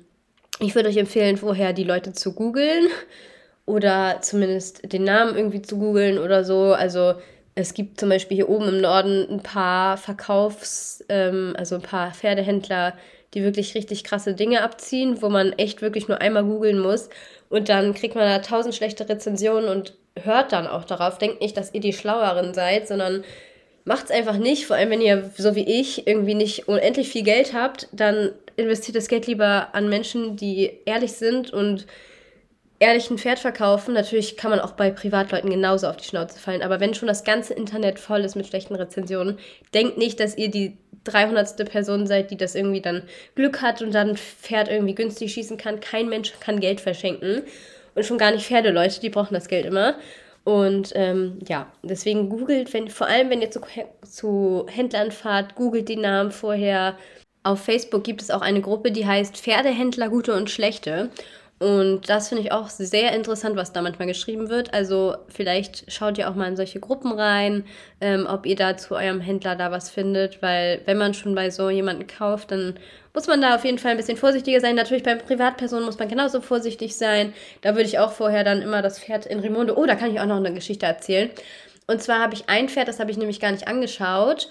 [0.59, 2.85] ich würde euch empfehlen, vorher die Leute zu googeln
[3.69, 6.73] oder zumindest den Namen irgendwie zu googeln oder so.
[6.73, 7.13] Also
[7.53, 12.11] es gibt zum Beispiel hier oben im Norden ein paar Verkaufs-, ähm, also ein paar
[12.11, 12.95] Pferdehändler,
[13.35, 17.09] die wirklich richtig krasse Dinge abziehen, wo man echt wirklich nur einmal googeln muss
[17.49, 21.19] und dann kriegt man da tausend schlechte Rezensionen und hört dann auch darauf.
[21.19, 23.23] Denkt nicht, dass ihr die Schlaueren seid, sondern
[23.85, 24.65] macht es einfach nicht.
[24.65, 28.97] Vor allem, wenn ihr, so wie ich, irgendwie nicht unendlich viel Geld habt, dann investiert
[28.97, 31.85] das Geld lieber an Menschen, die ehrlich sind und
[32.79, 33.93] ehrlich ein Pferd verkaufen.
[33.93, 36.61] Natürlich kann man auch bei Privatleuten genauso auf die Schnauze fallen.
[36.61, 39.37] Aber wenn schon das ganze Internet voll ist mit schlechten Rezensionen,
[39.73, 41.69] denkt nicht, dass ihr die 300.
[41.69, 43.03] Person seid, die das irgendwie dann
[43.35, 45.79] Glück hat und dann Pferd irgendwie günstig schießen kann.
[45.79, 47.43] Kein Mensch kann Geld verschenken.
[47.95, 49.95] Und schon gar nicht Pferdeleute, die brauchen das Geld immer.
[50.45, 53.61] Und ähm, ja, deswegen googelt, wenn, vor allem wenn ihr zu,
[54.03, 56.97] zu Händlern fahrt, googelt die Namen vorher.
[57.43, 61.09] Auf Facebook gibt es auch eine Gruppe, die heißt Pferdehändler gute und schlechte.
[61.59, 64.73] Und das finde ich auch sehr interessant, was da manchmal geschrieben wird.
[64.73, 67.65] Also vielleicht schaut ihr auch mal in solche Gruppen rein,
[67.99, 71.49] ähm, ob ihr da zu eurem Händler da was findet, weil wenn man schon bei
[71.49, 72.79] so jemanden kauft, dann
[73.13, 74.75] muss man da auf jeden Fall ein bisschen vorsichtiger sein.
[74.75, 77.33] Natürlich bei Privatpersonen muss man genauso vorsichtig sein.
[77.59, 79.77] Da würde ich auch vorher dann immer das Pferd in Rimonde.
[79.77, 81.29] Oh, da kann ich auch noch eine Geschichte erzählen.
[81.87, 84.47] Und zwar habe ich ein Pferd, das habe ich nämlich gar nicht angeschaut.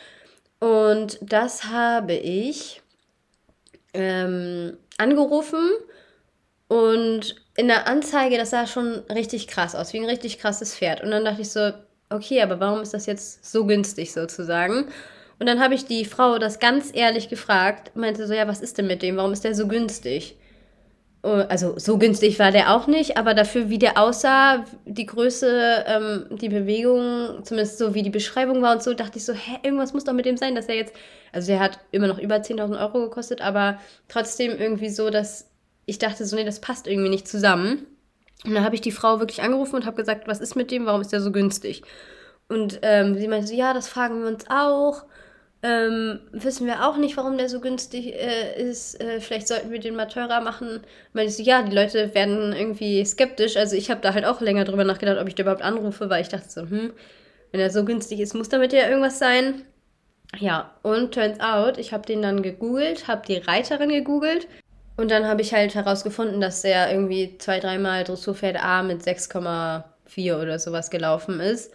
[0.60, 2.82] Und das habe ich
[3.94, 5.70] ähm, angerufen
[6.68, 11.02] und in der Anzeige, das sah schon richtig krass aus, wie ein richtig krasses Pferd.
[11.02, 11.72] Und dann dachte ich so,
[12.10, 14.86] okay, aber warum ist das jetzt so günstig sozusagen?
[15.38, 18.78] Und dann habe ich die Frau das ganz ehrlich gefragt, meinte so, ja, was ist
[18.78, 19.16] denn mit dem?
[19.16, 20.36] Warum ist der so günstig?
[21.22, 25.84] Oh, also so günstig war der auch nicht, aber dafür, wie der aussah, die Größe,
[25.86, 29.58] ähm, die Bewegung, zumindest so wie die Beschreibung war und so, dachte ich so, hä,
[29.64, 30.94] irgendwas muss doch mit dem sein, dass er jetzt,
[31.32, 35.47] also der hat immer noch über 10.000 Euro gekostet, aber trotzdem irgendwie so, dass
[35.88, 37.86] ich dachte so, nee, das passt irgendwie nicht zusammen.
[38.44, 40.84] Und dann habe ich die Frau wirklich angerufen und habe gesagt, was ist mit dem,
[40.84, 41.82] warum ist der so günstig?
[42.46, 45.04] Und ähm, sie meinte so, ja, das fragen wir uns auch.
[45.62, 49.00] Ähm, wissen wir auch nicht, warum der so günstig äh, ist.
[49.00, 50.82] Äh, vielleicht sollten wir den mal teurer machen.
[51.14, 53.56] Meinte so, ja, die Leute werden irgendwie skeptisch.
[53.56, 56.20] Also ich habe da halt auch länger drüber nachgedacht, ob ich da überhaupt anrufe, weil
[56.20, 56.92] ich dachte so, hm,
[57.50, 59.62] wenn er so günstig ist, muss damit ja irgendwas sein.
[60.38, 64.46] Ja, und turns out, ich habe den dann gegoogelt, habe die Reiterin gegoogelt
[64.98, 70.42] und dann habe ich halt herausgefunden, dass er irgendwie zwei, dreimal Dressurpferd A mit 6,4
[70.42, 71.72] oder sowas gelaufen ist.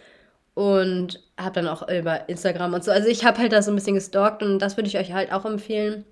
[0.52, 2.92] Und habe dann auch über Instagram und so.
[2.92, 5.32] Also ich habe halt da so ein bisschen gestalkt und das würde ich euch halt
[5.32, 6.04] auch empfehlen,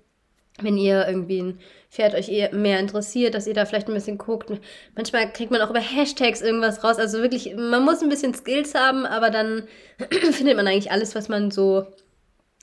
[0.59, 1.59] wenn ihr irgendwie ein
[1.91, 4.51] Pferd euch eher mehr interessiert, dass ihr da vielleicht ein bisschen guckt.
[4.95, 6.97] Manchmal kriegt man auch über Hashtags irgendwas raus.
[6.97, 9.67] Also wirklich, man muss ein bisschen Skills haben, aber dann
[10.31, 11.85] findet man eigentlich alles, was man so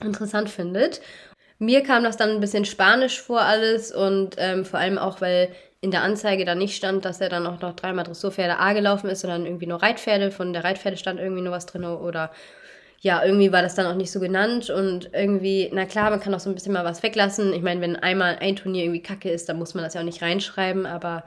[0.03, 0.99] interessant findet.
[1.61, 5.49] Mir kam das dann ein bisschen spanisch vor alles und ähm, vor allem auch, weil
[5.79, 9.11] in der Anzeige da nicht stand, dass er dann auch noch dreimal Dressurpferde A gelaufen
[9.11, 10.31] ist, sondern irgendwie nur Reitpferde.
[10.31, 12.31] Von der Reitpferde stand irgendwie nur was drin oder
[12.99, 16.33] ja, irgendwie war das dann auch nicht so genannt und irgendwie, na klar, man kann
[16.33, 17.53] auch so ein bisschen mal was weglassen.
[17.53, 20.05] Ich meine, wenn einmal ein Turnier irgendwie kacke ist, dann muss man das ja auch
[20.05, 21.25] nicht reinschreiben, aber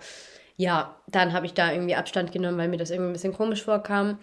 [0.57, 3.63] ja, dann habe ich da irgendwie Abstand genommen, weil mir das irgendwie ein bisschen komisch
[3.63, 4.19] vorkam.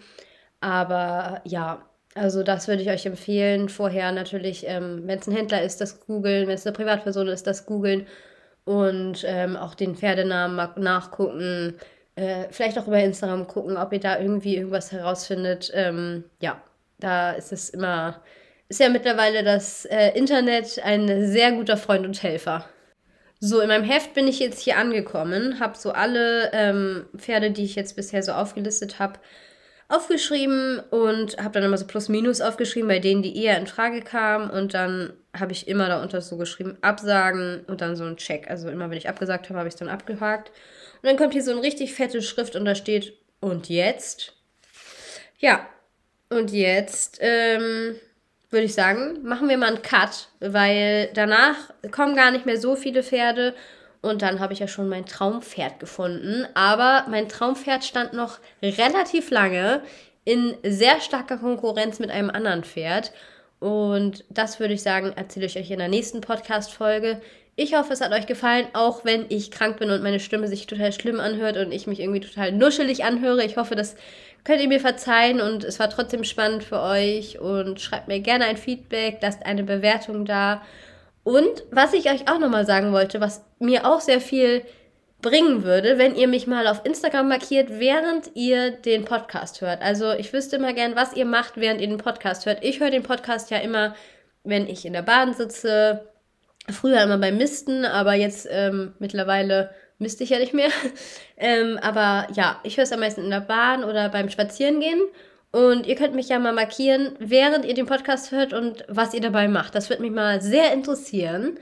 [0.60, 1.82] Aber ja,
[2.14, 3.68] also das würde ich euch empfehlen.
[3.68, 7.46] Vorher natürlich, ähm, wenn es ein Händler ist, das googeln, wenn es eine Privatperson ist,
[7.46, 8.06] das googeln
[8.64, 11.74] und ähm, auch den Pferdenamen nachgucken.
[12.14, 15.70] Äh, vielleicht auch über Instagram gucken, ob ihr da irgendwie irgendwas herausfindet.
[15.74, 16.62] Ähm, ja,
[17.00, 18.22] da ist es immer,
[18.68, 22.66] ist ja mittlerweile das äh, Internet ein sehr guter Freund und Helfer.
[23.40, 27.64] So, in meinem Heft bin ich jetzt hier angekommen, habe so alle ähm, Pferde, die
[27.64, 29.18] ich jetzt bisher so aufgelistet habe,
[29.92, 34.50] aufgeschrieben und habe dann immer so Plus-Minus aufgeschrieben bei denen, die eher in Frage kamen.
[34.50, 38.48] Und dann habe ich immer darunter so geschrieben, Absagen und dann so ein Check.
[38.50, 40.50] Also immer, wenn ich abgesagt habe, habe ich es dann abgehakt.
[41.02, 44.34] Und dann kommt hier so eine richtig fette Schrift und da steht, und jetzt?
[45.38, 45.66] Ja,
[46.30, 47.96] und jetzt ähm,
[48.50, 51.56] würde ich sagen, machen wir mal einen Cut, weil danach
[51.90, 53.54] kommen gar nicht mehr so viele Pferde.
[54.02, 56.46] Und dann habe ich ja schon mein Traumpferd gefunden.
[56.54, 59.80] Aber mein Traumpferd stand noch relativ lange
[60.24, 63.12] in sehr starker Konkurrenz mit einem anderen Pferd.
[63.60, 67.20] Und das würde ich sagen, erzähle ich euch in der nächsten Podcast-Folge.
[67.54, 70.66] Ich hoffe, es hat euch gefallen, auch wenn ich krank bin und meine Stimme sich
[70.66, 73.44] total schlimm anhört und ich mich irgendwie total nuschelig anhöre.
[73.44, 73.94] Ich hoffe, das
[74.42, 78.46] könnt ihr mir verzeihen und es war trotzdem spannend für euch und schreibt mir gerne
[78.46, 80.62] ein Feedback, lasst eine Bewertung da.
[81.24, 84.64] Und was ich euch auch nochmal sagen wollte, was mir auch sehr viel
[85.22, 89.80] bringen würde, wenn ihr mich mal auf Instagram markiert, während ihr den Podcast hört.
[89.80, 92.64] Also ich wüsste immer gern, was ihr macht, während ihr den Podcast hört.
[92.64, 93.94] Ich höre den Podcast ja immer,
[94.42, 96.08] wenn ich in der Bahn sitze.
[96.68, 100.70] Früher immer beim Misten, aber jetzt ähm, mittlerweile misste ich ja nicht mehr.
[101.36, 105.00] ähm, aber ja, ich höre es am meisten in der Bahn oder beim Spazierengehen.
[105.52, 109.20] Und ihr könnt mich ja mal markieren, während ihr den Podcast hört und was ihr
[109.20, 109.74] dabei macht.
[109.74, 111.58] Das würde mich mal sehr interessieren.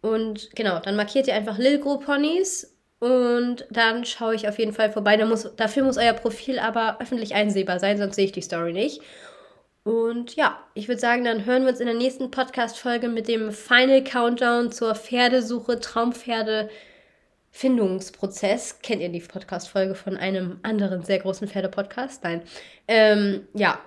[0.00, 4.92] Und genau, dann markiert ihr einfach Lilgro Ponys und dann schaue ich auf jeden Fall
[4.92, 5.16] vorbei.
[5.16, 8.72] Da muss, dafür muss euer Profil aber öffentlich einsehbar sein, sonst sehe ich die Story
[8.72, 9.02] nicht.
[9.84, 13.50] Und ja, ich würde sagen, dann hören wir uns in der nächsten Podcast-Folge mit dem
[13.50, 16.70] Final Countdown zur Pferdesuche, Traumpferde.
[17.52, 18.80] Findungsprozess.
[18.80, 22.24] Kennt ihr die Podcast-Folge von einem anderen sehr großen Pferdepodcast?
[22.24, 22.42] Nein.
[22.88, 23.78] Ähm, ja,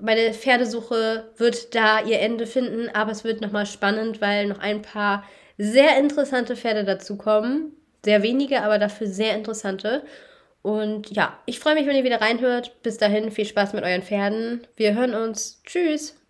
[0.00, 4.82] meine Pferdesuche wird da ihr Ende finden, aber es wird nochmal spannend, weil noch ein
[4.82, 5.24] paar
[5.58, 7.72] sehr interessante Pferde dazukommen.
[8.04, 10.04] Sehr wenige, aber dafür sehr interessante.
[10.62, 12.82] Und ja, ich freue mich, wenn ihr wieder reinhört.
[12.82, 14.66] Bis dahin, viel Spaß mit euren Pferden.
[14.76, 15.62] Wir hören uns.
[15.64, 16.23] Tschüss.